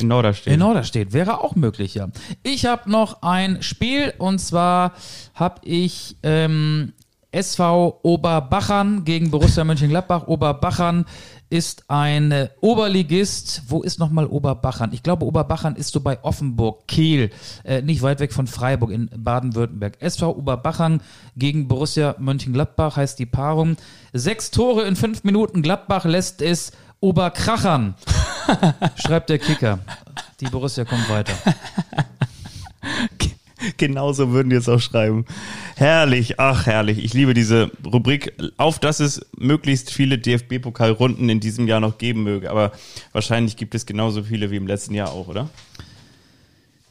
[0.00, 0.52] in Norderstedt.
[0.52, 2.08] In Norderstedt wäre auch möglich, ja.
[2.42, 4.92] Ich habe noch ein Spiel und zwar
[5.34, 6.92] habe ich ähm,
[7.34, 10.28] SV Oberbachern gegen Borussia Mönchengladbach.
[10.28, 11.04] Oberbachern
[11.50, 13.62] ist ein äh, Oberligist.
[13.68, 14.90] Wo ist nochmal Oberbachern?
[14.92, 17.30] Ich glaube, Oberbachern ist so bei Offenburg, Kehl,
[17.64, 20.00] äh, nicht weit weg von Freiburg in Baden-Württemberg.
[20.00, 21.00] SV Oberbachern
[21.36, 23.76] gegen Borussia Mönchengladbach heißt die Paarung.
[24.12, 25.62] Sechs Tore in fünf Minuten.
[25.62, 26.72] Gladbach lässt es
[27.04, 27.94] Oberkrachern.
[28.96, 29.78] Schreibt der Kicker.
[30.40, 31.34] Die Borussia kommt weiter.
[33.76, 35.26] Genauso würden die es auch schreiben.
[35.76, 37.04] Herrlich, ach herrlich.
[37.04, 42.22] Ich liebe diese Rubrik, auf dass es möglichst viele DFB-Pokalrunden in diesem Jahr noch geben
[42.22, 42.50] möge.
[42.50, 42.72] Aber
[43.12, 45.50] wahrscheinlich gibt es genauso viele wie im letzten Jahr auch, oder?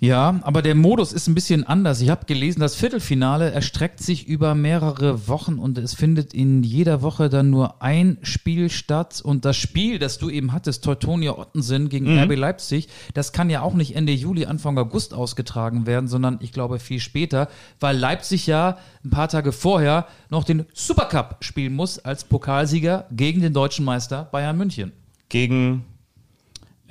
[0.04, 2.02] Ja, aber der Modus ist ein bisschen anders.
[2.02, 7.02] Ich habe gelesen, das Viertelfinale erstreckt sich über mehrere Wochen und es findet in jeder
[7.02, 9.22] Woche dann nur ein Spiel statt.
[9.24, 13.62] Und das Spiel, das du eben hattest, Teutonia Ottensen gegen RB Leipzig, das kann ja
[13.62, 17.48] auch nicht Ende Juli, Anfang August ausgetragen werden, sondern ich glaube viel später,
[17.80, 23.40] weil Leipzig ja ein paar Tage vorher noch den Supercup spielen muss als Pokalsieger gegen
[23.40, 24.92] den deutschen Meister Bayern München.
[25.30, 25.86] Gegen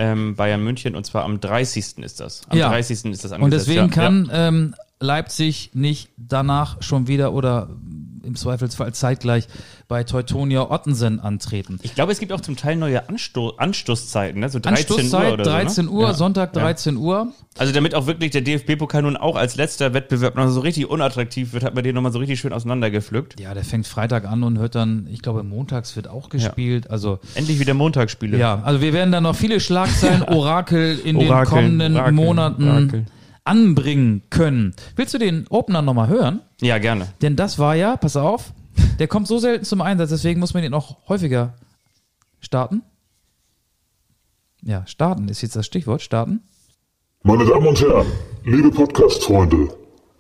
[0.03, 1.99] ähm, Bayern München und zwar am 30.
[1.99, 2.43] ist das.
[2.49, 2.69] Am Ja.
[2.69, 3.05] 30.
[3.13, 3.69] ist das Und angesetzt.
[3.69, 3.93] deswegen ja.
[3.95, 7.69] kann ähm, Leipzig nicht danach schon wieder oder
[8.25, 9.49] im Zweifelsfall zeitgleich
[9.89, 11.79] bei Teutonia Ottensen antreten.
[11.83, 14.49] Ich glaube, es gibt auch zum Teil neue Ansto Anstoßzeiten, ne?
[14.49, 16.09] so 13 Anstoßzeit Uhr oder 13 so, Uhr, ne?
[16.09, 16.15] Ja.
[16.15, 16.63] Sonntag Ja.
[16.63, 17.33] 13 Uhr.
[17.59, 21.53] Also damit auch wirklich der DFB-Pokal nun auch als letzter Wettbewerb noch so richtig unattraktiv
[21.53, 23.39] wird, hat man den nochmal so richtig schön auseinandergepflückt.
[23.41, 26.91] Ja, der fängt Freitag an und hört dann, ich glaube, montags wird auch gespielt.
[26.91, 28.39] Also Endlich wieder Montagsspiele.
[28.39, 32.69] ja, also wir werden da noch viele Schlagzeilen, Orakel in den Orakel, kommenden Orakel, Monaten
[32.69, 33.07] Orakel.
[33.45, 34.75] Anbringen können.
[34.97, 36.41] Willst du den Opener nochmal hören?
[36.61, 37.09] Ja, gerne.
[37.23, 38.53] Denn das war ja, pass auf,
[38.99, 41.55] der kommt so selten zum Einsatz, deswegen muss man ihn auch häufiger
[42.41, 42.83] starten.
[44.63, 46.41] Ja, starten ist jetzt das Stichwort, starten.
[47.25, 48.07] Meine Damen und Herren,
[48.45, 49.69] liebe Podcast-Freunde,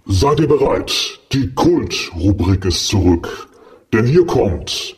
[0.06, 1.20] seid ihr bereit?
[1.32, 3.48] Die Kult-Rubrik ist zurück.
[3.92, 4.96] Denn hier kommt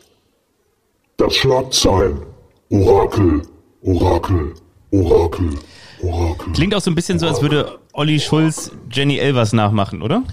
[1.17, 2.21] das Schlagzeilen.
[2.69, 3.41] Orakel,
[3.81, 4.53] Orakel,
[4.91, 5.49] Orakel,
[6.01, 6.53] Orakel.
[6.53, 10.23] Klingt auch so ein bisschen so, als würde Olli Schulz Jenny Elvers nachmachen, oder?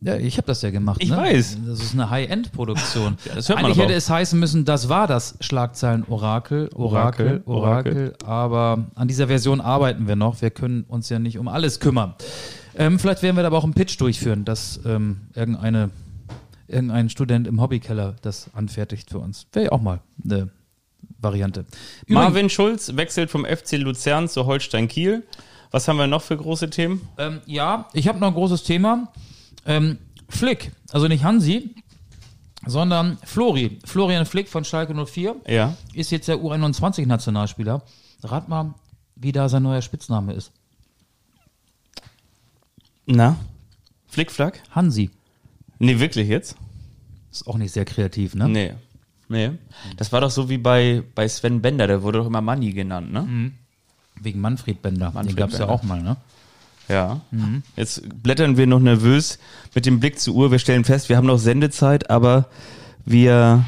[0.00, 1.00] Ja, ich habe das ja gemacht.
[1.00, 1.16] Ich ne?
[1.16, 1.58] weiß.
[1.66, 3.16] Das ist eine High-End-Produktion.
[3.34, 8.14] das hört man Eigentlich hätte es heißen müssen, das war das Schlagzeilen-Orakel, Orakel, Orakel, Orakel,
[8.24, 10.42] Aber an dieser Version arbeiten wir noch.
[10.42, 12.14] Wir können uns ja nicht um alles kümmern.
[12.76, 15.90] Ähm, vielleicht werden wir da aber auch einen Pitch durchführen, dass ähm, irgendeine,
[16.66, 19.46] irgendein Student im Hobbykeller das anfertigt für uns.
[19.52, 20.50] Wäre ja auch mal eine
[21.20, 21.60] Variante.
[22.06, 25.24] Übrigens- Marvin Schulz wechselt vom FC Luzern zu Holstein Kiel.
[25.70, 27.06] Was haben wir noch für große Themen?
[27.18, 29.12] Ähm, ja, ich habe noch ein großes Thema.
[29.66, 29.98] Ähm,
[30.28, 31.74] Flick, also nicht Hansi,
[32.66, 33.78] sondern Flori.
[33.84, 35.76] Florian Flick von Schalke 04 Ja.
[35.94, 37.82] ist jetzt der U21-Nationalspieler.
[38.22, 38.74] Rat mal,
[39.16, 40.52] wie da sein neuer Spitzname ist.
[43.06, 43.36] Na?
[44.06, 44.62] Flickflack?
[44.70, 45.10] Hansi.
[45.78, 46.56] Nee, wirklich jetzt?
[47.30, 48.48] Ist auch nicht sehr kreativ, ne?
[48.48, 48.74] Nee.
[49.28, 49.50] Nee.
[49.96, 53.12] Das war doch so wie bei, bei Sven Bender, der wurde doch immer Manni genannt,
[53.12, 53.52] ne?
[54.22, 55.12] Wegen Manfred Bender.
[55.12, 56.16] Manfred Den gab es ja auch mal, ne?
[56.88, 57.20] Ja.
[57.76, 59.38] Jetzt blättern wir noch nervös
[59.74, 60.50] mit dem Blick zur Uhr.
[60.50, 62.46] Wir stellen fest, wir haben noch Sendezeit, aber
[63.04, 63.64] wir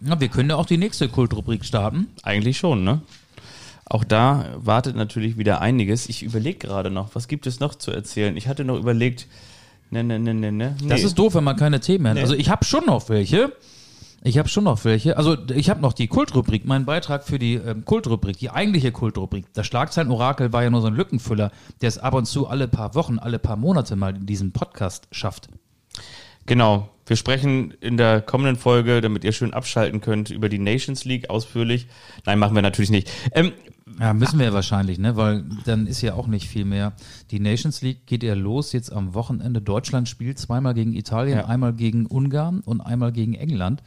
[0.00, 2.08] Ja, wir können ja auch die nächste Kultrubrik starten.
[2.22, 3.00] eigentlich schon, ne?
[3.84, 6.08] Auch da wartet natürlich wieder einiges.
[6.08, 8.36] Ich überlege gerade noch, was gibt es noch zu erzählen?
[8.36, 9.26] Ich hatte noch überlegt,
[9.90, 10.76] ne, ne, ne, ne, ne.
[10.82, 12.14] Das ist doof, wenn man keine Themen hat.
[12.16, 12.20] Nee.
[12.20, 13.52] Also ich habe schon noch welche.
[14.22, 15.16] Ich habe schon noch welche.
[15.16, 19.46] Also ich habe noch die Kultrubrik, meinen Beitrag für die ähm, Kultrubrik, die eigentliche Kultrubrik.
[19.54, 22.94] Das Schlagzeilen-Orakel war ja nur so ein Lückenfüller, der es ab und zu alle paar
[22.94, 25.48] Wochen, alle paar Monate mal in diesem Podcast schafft.
[26.46, 26.88] Genau.
[27.08, 31.30] Wir sprechen in der kommenden Folge, damit ihr schön abschalten könnt, über die Nations League
[31.30, 31.86] ausführlich.
[32.26, 33.10] Nein, machen wir natürlich nicht.
[33.32, 33.52] Ähm,
[33.98, 35.16] Ja, müssen wir ja wahrscheinlich, ne?
[35.16, 36.92] Weil dann ist ja auch nicht viel mehr.
[37.30, 39.62] Die Nations League geht ja los jetzt am Wochenende.
[39.62, 41.46] Deutschland spielt zweimal gegen Italien, Ja.
[41.46, 43.82] einmal gegen Ungarn und einmal gegen England.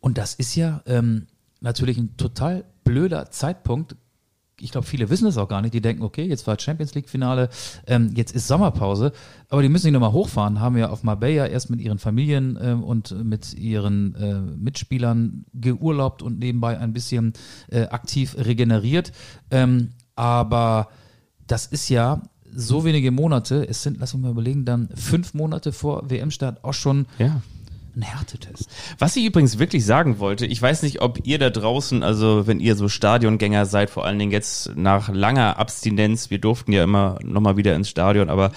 [0.00, 1.26] Und das ist ja ähm,
[1.60, 3.96] natürlich ein total blöder Zeitpunkt.
[4.60, 5.74] Ich glaube, viele wissen es auch gar nicht.
[5.74, 7.50] Die denken, okay, jetzt war Champions League-Finale,
[7.86, 9.12] ähm, jetzt ist Sommerpause.
[9.48, 12.82] Aber die müssen nicht nochmal hochfahren, haben ja auf Marbella erst mit ihren Familien ähm,
[12.82, 17.34] und mit ihren äh, Mitspielern geurlaubt und nebenbei ein bisschen
[17.70, 19.12] äh, aktiv regeneriert.
[19.50, 20.88] Ähm, aber
[21.46, 22.22] das ist ja
[22.54, 26.72] so wenige Monate, es sind, lass mich mal überlegen, dann fünf Monate vor WM-Start auch
[26.72, 27.42] schon ja.
[27.96, 28.68] Ein Härtetest.
[28.98, 32.60] Was ich übrigens wirklich sagen wollte, ich weiß nicht, ob ihr da draußen, also wenn
[32.60, 37.18] ihr so Stadiongänger seid, vor allen Dingen jetzt nach langer Abstinenz, wir durften ja immer
[37.22, 38.52] nochmal wieder ins Stadion, aber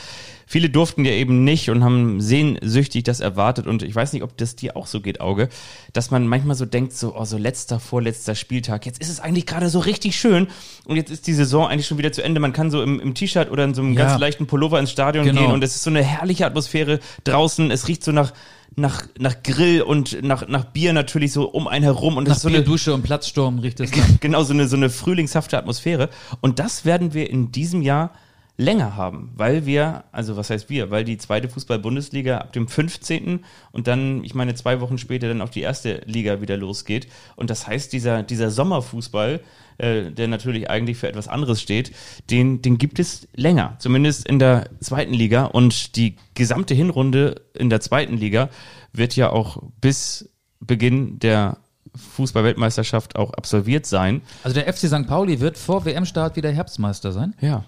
[0.45, 4.35] viele durften ja eben nicht und haben sehnsüchtig das erwartet und ich weiß nicht, ob
[4.35, 5.47] das dir auch so geht, Auge,
[5.93, 9.45] dass man manchmal so denkt, so, oh, so letzter, vorletzter Spieltag, jetzt ist es eigentlich
[9.45, 10.47] gerade so richtig schön
[10.85, 13.13] und jetzt ist die Saison eigentlich schon wieder zu Ende, man kann so im, im
[13.13, 14.05] T-Shirt oder in so einem Ja.
[14.07, 15.41] ganz leichten Pullover ins Stadion Genau.
[15.41, 18.33] gehen und es ist so eine herrliche Atmosphäre draußen, es riecht so nach
[18.79, 22.35] nach, nach Grill und nach, nach Bier natürlich so um einen herum und das Nach
[22.37, 25.57] ist so Bier, eine, Dusche und Platzsturm riecht es genau so eine, so eine frühlingshafte
[25.57, 26.09] Atmosphäre.
[26.41, 28.11] Und das werden wir in diesem Jahr
[28.59, 33.45] länger haben, weil wir, also was heißt wir, weil die zweite Fußball-Bundesliga ab dem 15.
[33.71, 37.07] und dann, ich meine, zwei Wochen später dann auf die erste Liga wieder losgeht.
[37.37, 39.39] Und das heißt, dieser, dieser Sommerfußball,
[39.77, 41.93] äh, der natürlich eigentlich für etwas anderes steht,
[42.29, 45.45] den, den gibt es länger, zumindest in der zweiten Liga.
[45.45, 48.49] Und die gesamte Hinrunde in der zweiten Liga
[48.91, 50.29] wird ja auch bis
[50.59, 51.59] Beginn der
[51.95, 54.21] Fußball-Weltmeisterschaft auch absolviert sein.
[54.43, 55.07] Also der FC St.
[55.07, 57.33] Pauli wird vor WM-Start wieder Herbstmeister sein?
[57.39, 57.63] Ja.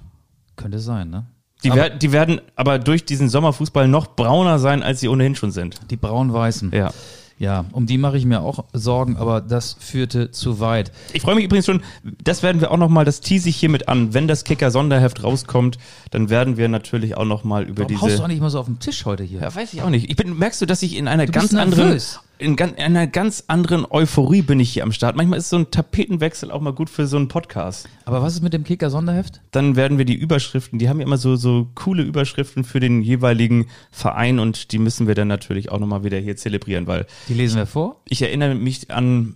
[0.61, 1.25] Könnte sein, ne?
[1.63, 5.35] Die, Aber- wer die werden aber durch diesen Sommerfußball noch brauner sein, als sie ohnehin
[5.35, 5.79] schon sind.
[5.91, 6.71] Die braun-weißen.
[6.73, 6.91] Ja.
[7.37, 10.91] Ja, um die mache ich mir auch Sorgen, aber das führte zu weit.
[11.13, 11.81] Ich freue mich übrigens schon,
[12.23, 14.13] das werden wir auch nochmal, das tease ich hiermit an.
[14.13, 15.79] Wenn das Kicker-Sonderheft rauskommt,
[16.11, 18.23] dann werden wir natürlich auch nochmal über Warum haust du diese.
[18.23, 19.41] auch nicht mal so auf den Tisch heute hier?
[19.41, 20.07] Ja, weiß ich auch nicht.
[20.11, 22.19] Ich bin, merkst du, dass ich in einer Du ganz anderen, nervös.
[22.41, 25.15] In, in einer ganz anderen Euphorie bin ich hier am Start.
[25.15, 27.87] Manchmal ist so ein Tapetenwechsel auch mal gut für so einen Podcast.
[28.05, 29.41] Aber was ist mit dem Kicker-Sonderheft?
[29.51, 33.01] Dann werden wir die Überschriften, die haben ja immer so, so coole Überschriften für den
[33.01, 37.35] jeweiligen Verein und die müssen wir dann natürlich auch nochmal wieder hier zelebrieren, weil Die
[37.35, 38.01] lesen wir vor.
[38.09, 39.35] ich erinnere mich an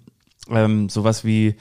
[0.49, 1.55] ähm, sowas wie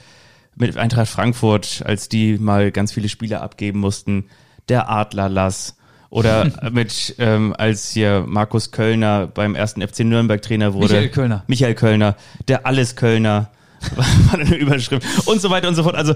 [0.55, 4.25] mit Eintracht Frankfurt, als die mal ganz viele Spiele abgeben mussten,
[4.67, 5.77] der Adlerlass.
[6.15, 10.93] Oder mit, ähm, als hier Markus Kölner beim ersten FC Nürnberg Trainer wurde.
[10.93, 11.43] Michael Kölner.
[11.47, 12.15] Michael Kölner,
[12.47, 13.49] der Alles Kölner.
[13.95, 15.95] war eine Überschrift und so weiter und so fort.
[15.95, 16.15] Also,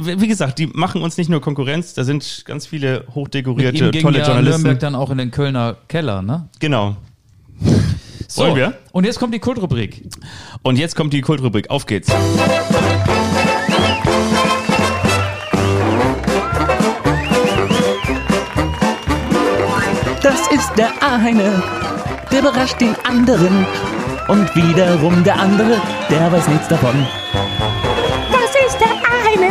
[0.00, 4.02] wie gesagt, die machen uns nicht nur Konkurrenz, da sind ganz viele hochdekorierte, ihm ging
[4.02, 4.62] tolle ja Journalisten.
[4.62, 6.48] Nürnberg dann auch in den Kölner Keller, ne?
[6.60, 6.96] Genau.
[8.26, 8.74] So, Wollen wir?
[8.92, 10.08] Und jetzt kommt die Kultrubrik.
[10.62, 11.68] Und jetzt kommt die Kultrubrik.
[11.68, 12.10] Auf geht's.
[20.30, 21.60] Das ist der eine,
[22.30, 23.66] der überrascht den anderen.
[24.28, 27.04] Und wiederum der andere, der weiß nichts davon.
[28.30, 28.94] Das ist der
[29.26, 29.50] eine,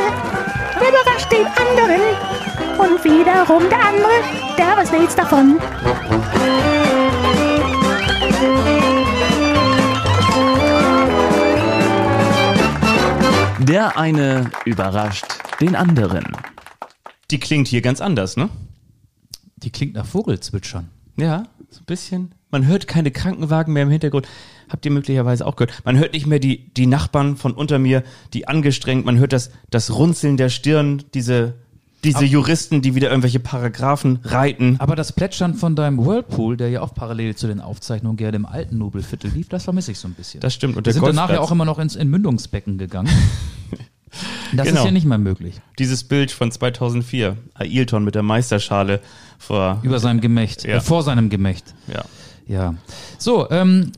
[0.79, 1.99] der überrascht den anderen.
[2.77, 4.23] Und wiederum der andere,
[4.57, 5.59] der weiß nichts davon.
[13.59, 15.25] Der eine überrascht
[15.59, 16.37] den anderen.
[17.31, 18.47] Die klingt hier ganz anders, ne?
[19.63, 20.89] Die klingt nach Vogelzwitschern.
[21.17, 22.31] Ja, so ein bisschen.
[22.51, 24.27] Man hört keine Krankenwagen mehr im Hintergrund.
[24.69, 25.73] Habt ihr möglicherweise auch gehört.
[25.85, 28.03] Man hört nicht mehr die, die Nachbarn von unter mir,
[28.33, 29.05] die angestrengt.
[29.05, 31.55] Man hört das, das Runzeln der Stirn, diese,
[32.03, 34.77] diese Juristen, die wieder irgendwelche Paragraphen reiten.
[34.79, 38.45] Aber das Plätschern von deinem Whirlpool, der ja auch parallel zu den Aufzeichnungen gerne im
[38.45, 40.39] alten Nobelviertel lief, das vermisse ich so ein bisschen.
[40.39, 40.75] Das stimmt.
[40.77, 41.47] Und Wir der sind danach ja Golfplatz.
[41.47, 43.09] auch immer noch ins Entmündungsbecken gegangen.
[44.55, 44.79] Das Genau.
[44.79, 45.61] ist ja nicht mehr möglich.
[45.77, 47.37] Dieses Bild von 2004.
[47.53, 49.01] Ailton mit der Meisterschale
[49.39, 50.75] vor, Über seinem Gemächt, Ja.
[50.75, 51.73] äh, vor seinem Gemächt.
[51.87, 52.03] ja.
[52.45, 52.73] Ja.
[53.19, 53.91] So, ähm,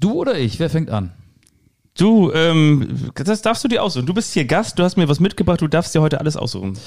[0.00, 1.12] du oder ich, wer fängt an?
[1.96, 4.06] Du, ähm, das darfst du dir aussuchen.
[4.06, 6.78] Du bist hier Gast, du hast mir was mitgebracht, du darfst dir heute alles aussuchen.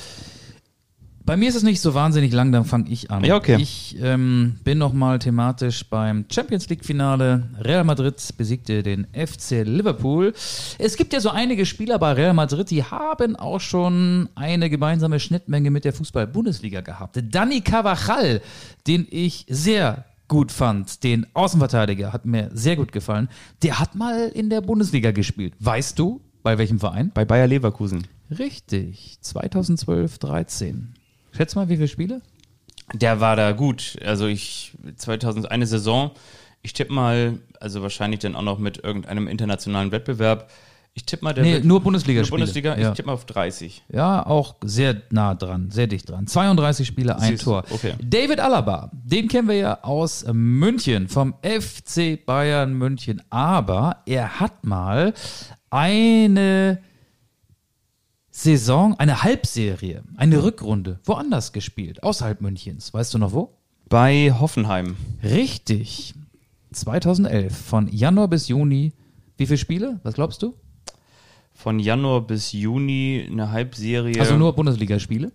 [1.26, 3.24] Bei mir ist es nicht so wahnsinnig lang, dann fange ich an.
[3.24, 3.56] Ja, okay.
[3.58, 7.50] Ich ähm, bin nochmal thematisch beim Champions League-Finale.
[7.62, 10.34] Real Madrid besiegte den FC Liverpool.
[10.80, 15.22] Es gibt ja so einige Spieler bei Real Madrid, die haben auch schon eine gemeinsame
[15.22, 17.18] Schnittmenge mit der Fußball-Bundesliga gehabt.
[17.32, 18.42] Dani Carvajal,
[18.86, 23.30] den ich sehr gut fand, den Außenverteidiger, hat mir sehr gut gefallen.
[23.62, 25.54] Der hat mal in der Bundesliga gespielt.
[25.60, 27.12] Weißt du, bei welchem Verein?
[27.14, 28.08] Bei Bayer Leverkusen.
[28.30, 30.96] Richtig, 2012, 13.
[31.36, 32.22] Schätz mal, wie viele Spiele?
[32.94, 33.98] Der war da gut.
[34.06, 36.12] Also ich, 2001 Saison,
[36.62, 40.50] ich tippe mal, also wahrscheinlich dann auch noch mit irgendeinem internationalen Wettbewerb.
[40.96, 42.90] Ich tippe mal, der Nee, nur Bundesliga nur Bundesliga, Ja.
[42.90, 43.84] ich tippe mal auf 30.
[43.92, 46.28] ja, auch sehr nah dran, sehr dicht dran.
[46.28, 47.64] 32 Spiele, ein Siehst Tor.
[47.72, 47.94] okay.
[48.04, 53.24] David Alaba, den kennen wir ja aus München, vom FC Bayern München.
[53.32, 55.16] Aber er hat mal
[55.72, 56.80] eine
[58.36, 62.92] Saison, eine Halbserie, eine Rückrunde woanders gespielt, außerhalb Münchens.
[62.92, 63.54] Weißt du noch wo?
[63.90, 64.98] Bei Hoffenheim.
[65.22, 66.16] Richtig.
[66.72, 68.92] 2011, von Januar bis Juni.
[69.38, 70.00] Wie viele Spiele?
[70.02, 70.56] Was glaubst du?
[71.54, 74.20] Von Januar bis Juni eine Halbserie.
[74.20, 75.32] Also nur Bundesligaspiele?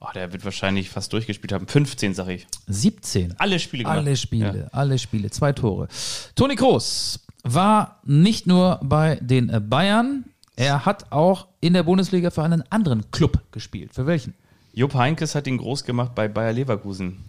[0.00, 1.66] Oh, der wird wahrscheinlich fast durchgespielt haben.
[1.66, 2.46] 15, sag ich.
[2.68, 3.34] 17.
[3.40, 3.98] Alle Spiele gemacht.
[3.98, 4.68] Alle Spiele, Ja.
[4.68, 5.88] alle Spiele, zwei Tore.
[6.36, 10.24] Toni Kroos war nicht nur bei den Bayern,
[10.58, 13.94] er hat auch in der Bundesliga für einen anderen Club gespielt.
[13.94, 14.34] Für welchen?
[14.72, 17.24] Jupp Heinkes hat ihn groß gemacht bei Bayer Leverkusen.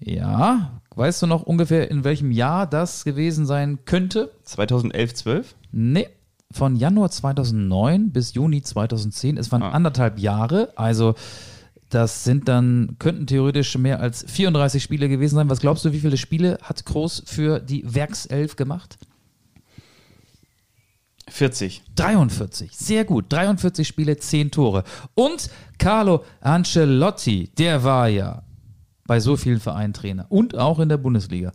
[0.00, 4.30] Ja, weißt du noch ungefähr, in welchem Jahr das gewesen sein könnte?
[4.44, 5.54] 2011, 12?
[5.72, 6.08] Nee,
[6.52, 9.36] von Januar 2009 bis Juni 2010.
[9.36, 9.70] Es waren Ah.
[9.70, 11.14] anderthalb Jahre, also
[11.90, 15.50] das sind dann, könnten theoretisch mehr als 34 Spiele gewesen sein.
[15.50, 18.98] Was glaubst du, wie viele Spiele hat Kroos für die Werkself gemacht?
[21.30, 21.82] 40.
[21.96, 22.70] 43.
[22.76, 23.26] Sehr gut.
[23.32, 24.84] 43 Spiele, 10 Tore.
[25.14, 28.42] Und Carlo Ancelotti, der war ja
[29.06, 31.52] bei so vielen Vereinen Trainer und auch in der Bundesliga.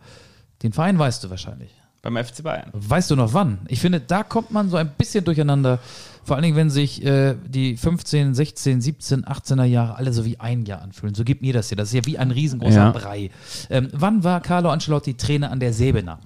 [0.63, 1.71] Den Verein weißt du wahrscheinlich.
[2.01, 2.69] Beim FC Bayern.
[2.73, 3.59] Weißt du noch wann?
[3.69, 5.79] Ich finde, da kommt man so ein bisschen durcheinander.
[6.25, 10.37] Vor allen Dingen, wenn sich äh, die 15, 16, 17, 18er Jahre alle so wie
[10.37, 11.15] ein Jahr anfühlen.
[11.15, 11.77] So gibt mir das hier.
[11.77, 12.91] Das ist ja wie ein riesengroßer Ja.
[12.91, 13.29] Brei.
[13.69, 16.19] Ähm, wann war Carlo Ancelotti Trainer an der Sebener?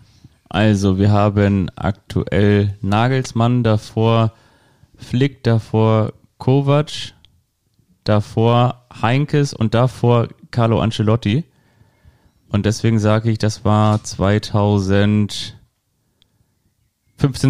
[0.50, 4.34] Also, wir haben aktuell Nagelsmann, davor
[4.96, 7.14] Flick, davor Kovac,
[8.04, 11.44] davor Heinkes und davor Carlo Ancelotti.
[12.50, 15.58] Und deswegen sage ich, das war 2015,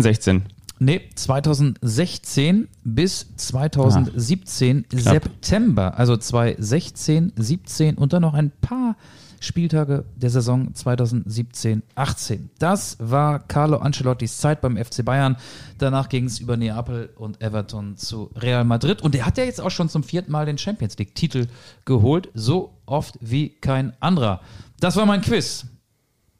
[0.01, 0.43] 16.
[0.79, 5.03] Nee, 2016 bis 2017 knapp.
[5.03, 5.97] September.
[5.97, 8.95] Also 2016, 17 und dann noch ein paar
[9.39, 12.49] Spieltage der Saison 2017, 18.
[12.59, 15.37] Das war Carlo Ancelottis Zeit beim FC Bayern.
[15.77, 19.01] Danach ging es über Neapel und Everton zu Real Madrid.
[19.01, 21.47] Und er hat ja jetzt auch schon zum vierten Mal den Champions League-Titel
[21.85, 22.29] geholt.
[22.33, 24.41] So oft wie kein anderer.
[24.79, 25.65] Das war mein Quiz.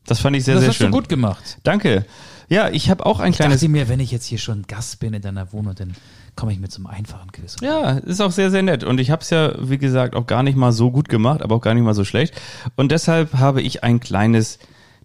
[0.06, 0.92] Das fand ich sehr, das sehr hast schön.
[0.92, 1.58] du gut gemacht.
[1.64, 2.06] Danke.
[2.50, 3.60] Ja, ich habe auch ein Ich kleines.
[3.60, 5.94] dachte mir, wenn ich jetzt hier schon Gast bin in deiner Wohnung, dann
[6.38, 7.58] komme ich mit zum einfachen Quiz.
[7.62, 8.86] Ja, ist auch sehr, sehr nett.
[8.86, 11.56] Und ich habe es ja, wie gesagt, auch gar nicht mal so gut gemacht, aber
[11.56, 12.40] auch gar nicht mal so schlecht.
[12.78, 14.60] Und deshalb habe ich ein kleines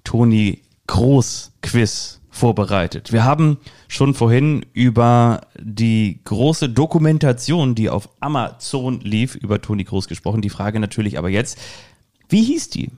[0.05, 3.12] Toni Groß-Quiz vorbereitet.
[3.12, 3.59] Wir haben
[3.89, 10.43] schon vorhin über die große Dokumentation, die auf Amazon lief, über Toni Groß gesprochen.
[10.43, 11.59] Die Frage natürlich aber jetzt,
[12.28, 12.91] wie hieß die?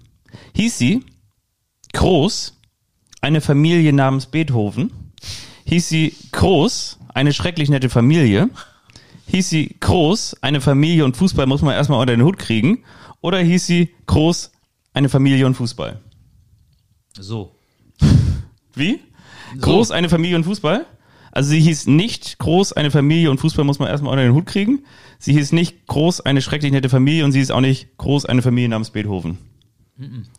[0.54, 1.04] Hieß sie
[1.92, 2.60] Groß,
[3.20, 4.92] eine Familie namens Beethoven?
[5.66, 8.50] Hieß sie Groß, eine schrecklich nette Familie?
[9.26, 12.84] Hieß sie Groß, eine Familie und Fußball muss man erstmal unter den Hut kriegen?
[13.20, 14.52] Oder hieß sie Groß,
[14.92, 16.00] eine Familie und Fußball?
[17.18, 17.56] So.
[18.74, 19.00] Wie?
[19.60, 20.84] Groß, eine Familie und Fußball?
[21.32, 24.46] Also sie hieß nicht Groß, eine Familie und Fußball muss man erstmal unter den Hut
[24.46, 24.84] kriegen.
[25.18, 28.42] Sie hieß nicht Groß, eine schrecklich nette Familie und sie ist auch nicht Groß, eine
[28.42, 29.38] Familie namens Beethoven.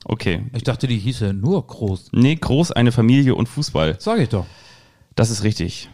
[0.03, 0.43] Okay.
[0.53, 2.09] Ich dachte, die hieße nur groß.
[2.11, 3.97] Nee, Groß, eine Familie und Fußball.
[3.99, 4.45] Sag ich doch.
[5.15, 5.89] Das ist richtig.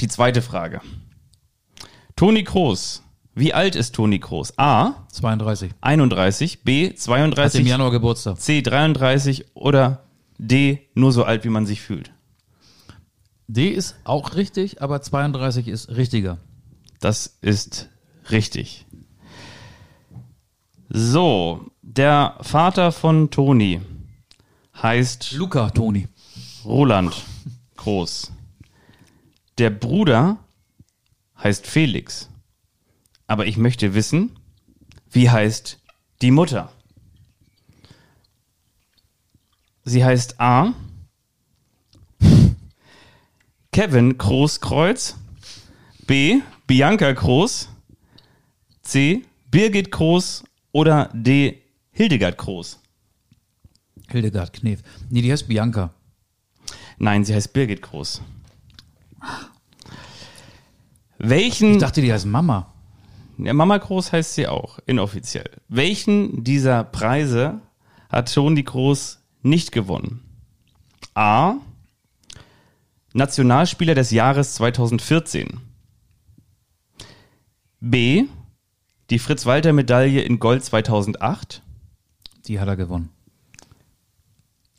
[0.00, 0.80] Die zweite Frage.
[2.16, 3.02] Toni Kroos.
[3.34, 4.58] Wie alt ist Toni Kroos?
[4.58, 5.06] A.
[5.12, 5.72] 32.
[5.80, 6.86] 31, B.
[6.86, 8.40] Hat im 32, Januar Geburtstag.
[8.40, 8.62] C.
[8.62, 10.04] 33 oder
[10.38, 10.88] D.
[10.94, 12.12] Nur so alt, wie man sich fühlt.
[13.46, 16.38] D ist auch richtig, aber 32 ist richtiger.
[17.00, 17.88] Das ist
[18.30, 18.86] richtig.
[20.88, 23.80] So, der Vater von Toni
[24.82, 26.08] heißt Luca, Toni.
[26.64, 27.14] Roland
[27.76, 28.32] Groß.
[29.58, 30.38] Der Bruder
[31.42, 32.30] heißt Felix.
[33.26, 34.38] Aber ich möchte wissen,
[35.10, 35.80] wie heißt
[36.22, 36.72] die Mutter?
[39.84, 40.74] Sie heißt A.
[43.72, 45.16] Kevin Großkreuz.
[46.06, 46.40] B.
[46.66, 47.68] Bianca Groß.
[48.82, 49.24] C.
[49.50, 50.44] Birgit Groß.
[50.72, 51.62] Oder D.
[51.90, 52.78] Hildegard Groß.
[54.08, 54.82] Hildegard Knef.
[55.10, 55.92] Nee, die heißt Bianca.
[56.98, 58.22] Nein, sie heißt Birgit Groß.
[61.18, 61.72] Welchen.
[61.72, 62.72] Ich dachte, die heißt Mama.
[63.38, 65.50] Ja, Mama Groß heißt sie auch, inoffiziell.
[65.68, 67.60] Welchen dieser Preise
[68.08, 70.24] hat Toni Groß nicht gewonnen?
[71.14, 71.54] A.
[73.12, 75.60] Nationalspieler des Jahres 2014.
[77.80, 78.24] B.
[79.10, 81.62] Die Fritz-Walter-Medaille in Gold 2008.
[82.46, 83.10] Die hat er gewonnen.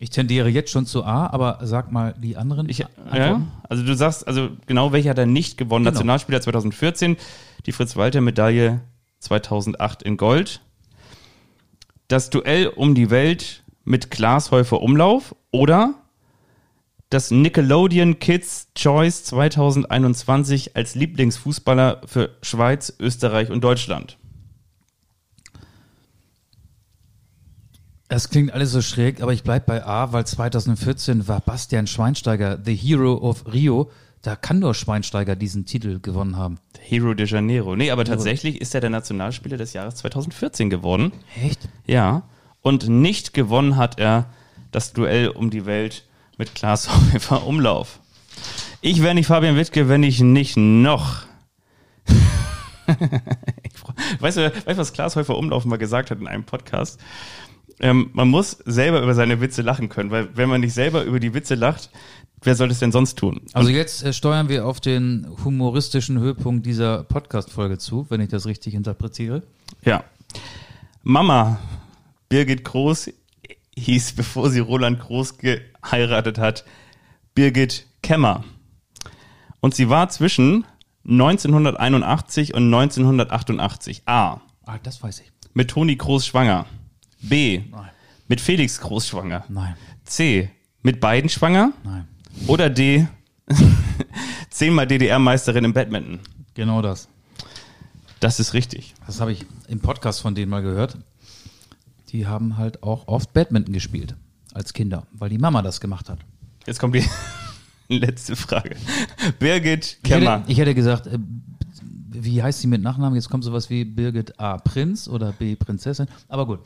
[0.02, 2.70] Ich tendiere jetzt schon zu A, aber sag mal die anderen.
[2.70, 3.52] Ich, ja, Antworten.
[3.68, 5.84] also du sagst, also genau welcher hat er nicht gewonnen?
[5.84, 5.93] Genau.
[5.93, 7.18] Nationalspieler 2014,
[7.66, 8.80] die Fritz-Walter-Medaille
[9.20, 10.62] 2008 in Gold.
[12.08, 15.95] Das Duell um die Welt mit Klaas Häufer Umlauf oder
[17.10, 24.18] das Nickelodeon Kids Choice 2021 als Lieblingsfußballer für Schweiz, Österreich und Deutschland.
[28.12, 32.57] Es klingt alles so schräg, aber ich bleib bei A, weil 2014 war Bastian Schweinsteiger
[32.64, 33.91] The Hero of Rio.
[34.24, 36.57] Da kann nur Schweinsteiger diesen Titel gewonnen haben.
[36.80, 37.76] Hero de Janeiro.
[37.76, 41.12] Nee, aber tatsächlich ist er der Nationalspieler des Jahres 2014 geworden.
[41.39, 41.70] Echt?
[41.86, 42.24] Ja.
[42.62, 44.26] Und nicht gewonnen hat er
[44.72, 46.03] das Duell um die Welt
[46.36, 47.99] mit Klaas Häufer Umlauf.
[48.82, 51.26] Ich wäre nicht Fabian Wittke, wenn ich nicht noch.
[54.20, 56.99] weißt, du, weißt du, was Klaas Häufer Umlauf mal gesagt hat in einem Podcast?
[57.80, 61.20] Ähm, man muss selber über seine Witze lachen können, weil wenn man nicht selber über
[61.20, 61.90] die Witze lacht,
[62.42, 63.42] wer soll es denn sonst tun?
[63.54, 68.46] Also jetzt äh, steuern wir auf den humoristischen Höhepunkt dieser Podcast-Folge zu, wenn ich das
[68.46, 69.44] richtig interpretiere.
[69.84, 70.04] Ja.
[71.04, 71.60] Mama
[72.28, 73.12] Birgit Groß
[73.78, 76.66] hieß, bevor sie Roland Groß geheiratet hat,
[77.34, 78.44] Birgit Kemmer.
[79.62, 80.66] Und sie war zwischen
[81.08, 84.04] 1981 und 1988.
[84.06, 84.42] A.
[84.66, 85.32] Ah, das weiß ich.
[85.54, 86.66] Mit Toni Kroos schwanger.
[87.22, 87.61] B.
[88.28, 89.43] Mit Felix Kroos schwanger.
[89.49, 90.49] Nein, C.
[90.82, 91.74] Mit beiden schwanger.
[91.84, 92.07] nein.
[92.47, 93.07] Oder D.
[94.49, 96.20] Zehnmal DDR-Meisterin im Badminton.
[96.53, 97.09] Genau das.
[98.20, 98.93] Das ist richtig.
[99.05, 100.97] Das habe ich im Podcast von denen mal gehört.
[102.09, 104.15] Die haben halt auch oft Badminton gespielt
[104.53, 106.20] als Kinder, weil die Mama das gemacht hat.
[106.65, 107.05] Jetzt kommt die
[107.88, 108.76] letzte Frage.
[109.39, 110.43] Birgit Ich hätte, Kemmer.
[110.47, 111.17] ich hätte gesagt, äh,
[112.12, 113.16] wie heißt sie mit Nachnamen?
[113.16, 114.57] Jetzt kommt sowas wie Birgit A.
[114.57, 115.55] Prinz oder B.
[115.55, 116.07] Prinzessin.
[116.28, 116.60] Aber gut.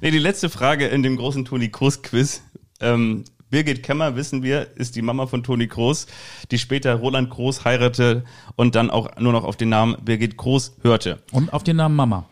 [0.00, 2.42] Nee, die letzte Frage in dem großen Toni Kroos Quiz.
[2.80, 6.06] Ähm, Birgit Kemmer, wissen wir, ist die Mama von Toni Kroos,
[6.50, 8.24] die später Roland Kroos heiratete
[8.56, 11.22] und dann auch nur noch auf den Namen Birgit Kroos hörte.
[11.32, 12.26] Und auf den Namen Mama.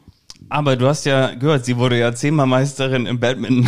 [0.50, 3.66] Aber du hast ja gehört, sie wurde ja zehnmal Meisterin im Badminton.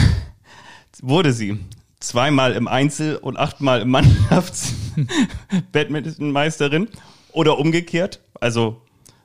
[1.02, 1.58] wurde sie.
[2.00, 6.88] Zweimal im Einzel und achtmal im Mannschafts-Badminton-Meisterin.
[7.32, 8.82] Oder umgekehrt, also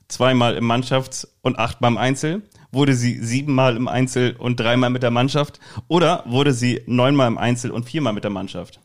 [0.07, 2.43] zweimal im Mannschafts- und achtmal im Einzel.
[2.71, 5.59] Wurde sie siebenmal im Einzel und dreimal mit der Mannschaft?
[5.87, 8.79] Oder wurde sie neunmal im Einzel und viermal mit der Mannschaft?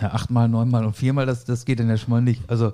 [0.00, 2.42] Ja, achtmal, neunmal und viermal, das, das geht dann ja schon mal nicht.
[2.48, 2.72] Also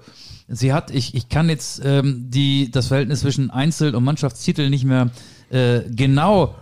[0.49, 4.85] sie hat, ich, ich kann jetzt ähm, die, das Verhältnis zwischen Einzel- und Mannschaftstitel nicht
[4.85, 5.11] mehr
[5.51, 6.55] äh, genau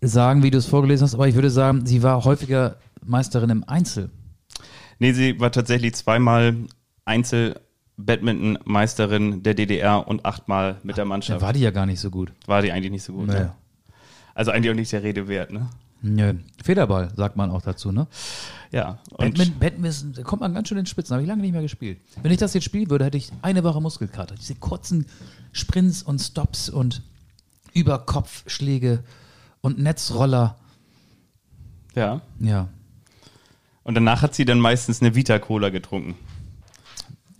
[0.00, 3.64] sagen, wie du es vorgelesen hast, aber ich würde sagen, sie war häufiger Meisterin im
[3.64, 4.10] Einzel.
[5.00, 6.54] Nee, sie war tatsächlich zweimal
[7.06, 11.40] Einzel-Badminton-Meisterin der DDR und achtmal mit der Da Mannschaft.
[11.42, 12.32] war die ja gar nicht so gut.
[12.46, 13.26] War die eigentlich nicht so gut.
[13.28, 13.40] Naja.
[13.40, 13.52] Ne?
[14.34, 15.68] Also eigentlich auch nicht der Rede wert, ne?
[16.02, 16.32] Nö.
[16.64, 18.06] Federball, sagt man auch dazu, ne?
[18.72, 18.98] Ja.
[19.18, 21.98] Badminton, Badminton, da kommt man ganz schön in Spitzen, habe ich lange nicht mehr gespielt.
[22.22, 24.34] Wenn ich das jetzt spielen würde, hätte ich eine Woche Muskelkater.
[24.36, 25.04] Diese kurzen
[25.52, 27.02] Sprints und Stops und
[27.74, 29.04] Überkopfschläge
[29.60, 30.56] und Netzroller.
[31.94, 32.22] ja.
[32.38, 32.68] Ja.
[33.82, 36.14] Und danach hat sie dann meistens eine Vita Cola getrunken.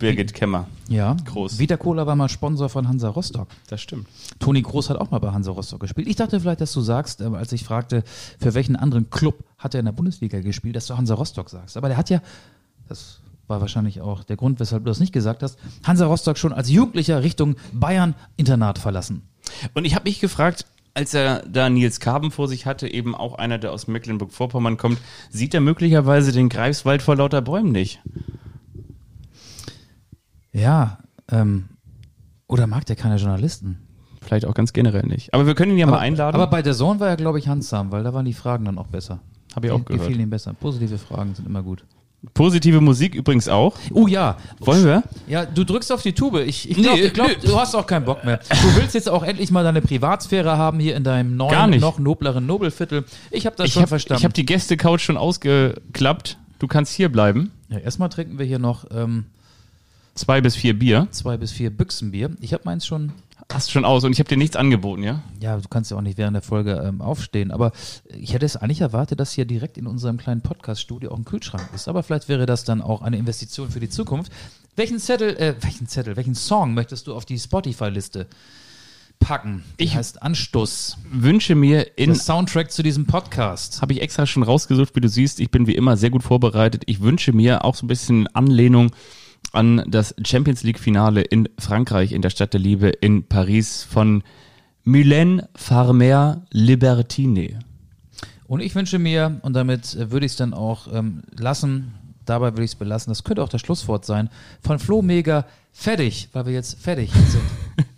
[0.01, 0.67] Birgit Kemmer.
[0.89, 1.15] Ja.
[1.25, 1.59] Groß.
[1.59, 3.47] Vita Cola war mal Sponsor von Hansa Rostock.
[3.67, 4.07] Das stimmt.
[4.39, 6.07] Toni Groß hat auch mal bei Hansa Rostock gespielt.
[6.07, 8.03] Ich dachte vielleicht, dass du sagst, äh, als ich fragte,
[8.39, 11.77] für welchen anderen Club hat er in der Bundesliga gespielt, dass du Hansa Rostock sagst.
[11.77, 12.21] Aber der hat ja,
[12.89, 16.51] das war wahrscheinlich auch der Grund, weshalb du das nicht gesagt hast, Hansa Rostock schon
[16.51, 19.21] als Jugendlicher Richtung Bayern-Internat verlassen.
[19.75, 23.35] Und ich habe mich gefragt, als er da Nils Karben vor sich hatte, eben auch
[23.35, 28.01] einer, der aus Mecklenburg-Vorpommern kommt, sieht er möglicherweise den Greifswald vor lauter Bäumen nicht?
[30.51, 31.69] Ja, ähm,
[32.47, 33.87] oder mag der keine Journalisten?
[34.21, 35.33] Vielleicht auch ganz generell nicht.
[35.33, 36.35] Aber wir können ihn ja mal einladen.
[36.35, 38.77] Aber bei der Zone war er, glaube ich, handsam, weil da waren die Fragen dann
[38.77, 39.19] auch besser.
[39.55, 40.03] Hab ich auch gehört.
[40.03, 40.53] Gefielen ihm besser.
[40.53, 41.85] Positive Fragen sind immer gut.
[42.35, 43.75] Positive Musik übrigens auch.
[43.91, 44.37] Oh ja.
[44.59, 45.03] Wollen wir?
[45.27, 46.41] Ja, du drückst auf die Tube.
[46.45, 48.37] Ich, ich glaube, Nee, ich glaub, du hast auch keinen Bock mehr.
[48.37, 52.45] Du willst jetzt auch endlich mal deine Privatsphäre haben hier in deinem neuen, noch nobleren
[52.45, 53.05] Nobelviertel.
[53.31, 54.23] Ich habe das Ich schon habe verstanden.
[54.23, 56.37] hab die Gäste-Couch schon ausgeklappt.
[56.59, 57.51] Du kannst hier bleiben.
[57.69, 59.25] ja, erstmal trinken wir hier noch ähm,
[60.13, 61.07] Zwei bis vier Bier.
[61.11, 62.29] zwei bis vier Büchsenbier.
[62.39, 63.13] Ich habe meins schon.
[63.53, 65.21] Hast schon aus und ich habe dir nichts angeboten, ja?
[65.41, 67.51] Ja, du kannst ja auch nicht während der Folge ähm, aufstehen.
[67.51, 67.73] Aber
[68.17, 71.67] ich hätte es eigentlich erwartet, dass hier direkt in unserem kleinen Podcast-Studio auch ein Kühlschrank
[71.75, 71.87] ist.
[71.89, 74.31] Aber vielleicht wäre das dann auch eine Investition für die Zukunft.
[74.77, 78.27] Welchen Zettel, äh, welchen Zettel, welchen Song möchtest du auf die Spotify-Liste
[79.19, 79.63] packen?
[79.79, 80.97] Die Ich- heißt Anstoß.
[81.11, 83.81] Wünsche mir in Der Soundtrack zu diesem Podcast.
[83.81, 85.41] habe ich extra schon rausgesucht, wie du siehst.
[85.41, 86.83] Ich bin wie immer sehr gut vorbereitet.
[86.85, 88.91] Ich wünsche mir auch so ein bisschen Anlehnung
[89.51, 94.23] an das Champions League Finale in Frankreich, in der Stadt der Liebe in Paris von
[94.85, 97.59] Mylène Farmer Libertine.
[98.47, 101.93] Und ich wünsche mir, und damit würde ich es dann auch ähm, lassen,
[102.25, 104.29] dabei würde ich es belassen, das könnte auch das Schlusswort sein,
[104.61, 107.43] von Flo Mega fertig, weil wir jetzt fertig sind.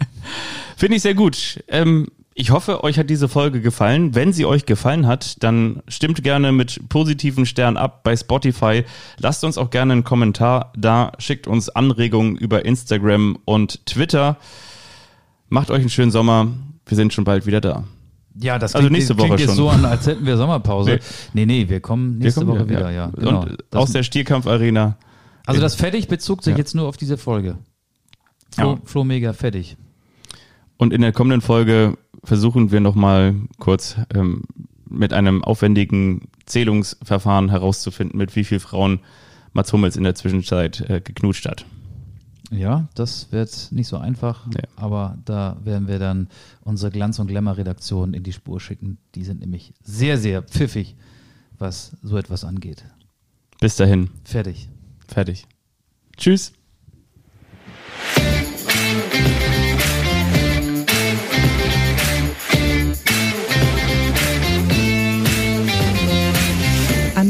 [0.78, 1.64] Finde ich sehr gut.
[1.68, 4.16] Ähm, ich hoffe, euch hat diese Folge gefallen.
[4.16, 8.84] Wenn sie euch gefallen hat, dann stimmt gerne mit positiven Sternen ab bei Spotify.
[9.20, 11.12] Lasst uns auch gerne einen Kommentar da.
[11.20, 14.38] Schickt uns Anregungen über Instagram und Twitter.
[15.50, 16.48] Macht euch einen schönen Sommer.
[16.86, 17.84] Wir sind schon bald wieder da.
[18.40, 19.56] Ja, das Also klingt, nächste klingt jetzt schon.
[19.56, 21.00] so an, als hätten wir Sommerpause.
[21.34, 23.12] Nee, nee, wir kommen nächste Wir kommen Woche wieder, ja.
[23.16, 23.42] Genau.
[23.44, 24.98] Und aus der Stierkampfarena.
[25.46, 26.58] also das fertig bezog sich Ja.
[26.58, 27.60] jetzt nur auf diese Folge.
[28.56, 28.78] Flo, Ja.
[28.86, 29.78] Flo Mega fertig.
[30.78, 34.44] Und in der kommenden Folge versuchen wir nochmal kurz ähm,
[34.90, 39.00] mit einem aufwendigen Zählungsverfahren herauszufinden, mit wie vielen Frauen
[39.54, 41.66] Mats Hummels in der Zwischenzeit äh, geknutscht hat.
[42.52, 44.62] Ja, das wird nicht so einfach, Nee.
[44.76, 46.28] aber da werden wir dann
[46.62, 49.00] unsere Glanz- und Glamour-Redaktion in die Spur schicken.
[49.16, 50.96] Die sind nämlich sehr, sehr pfiffig,
[51.58, 52.84] was so etwas angeht.
[53.60, 54.70] Bis dahin, Fertig.
[55.08, 55.48] fertig.
[56.18, 56.54] Tschüss.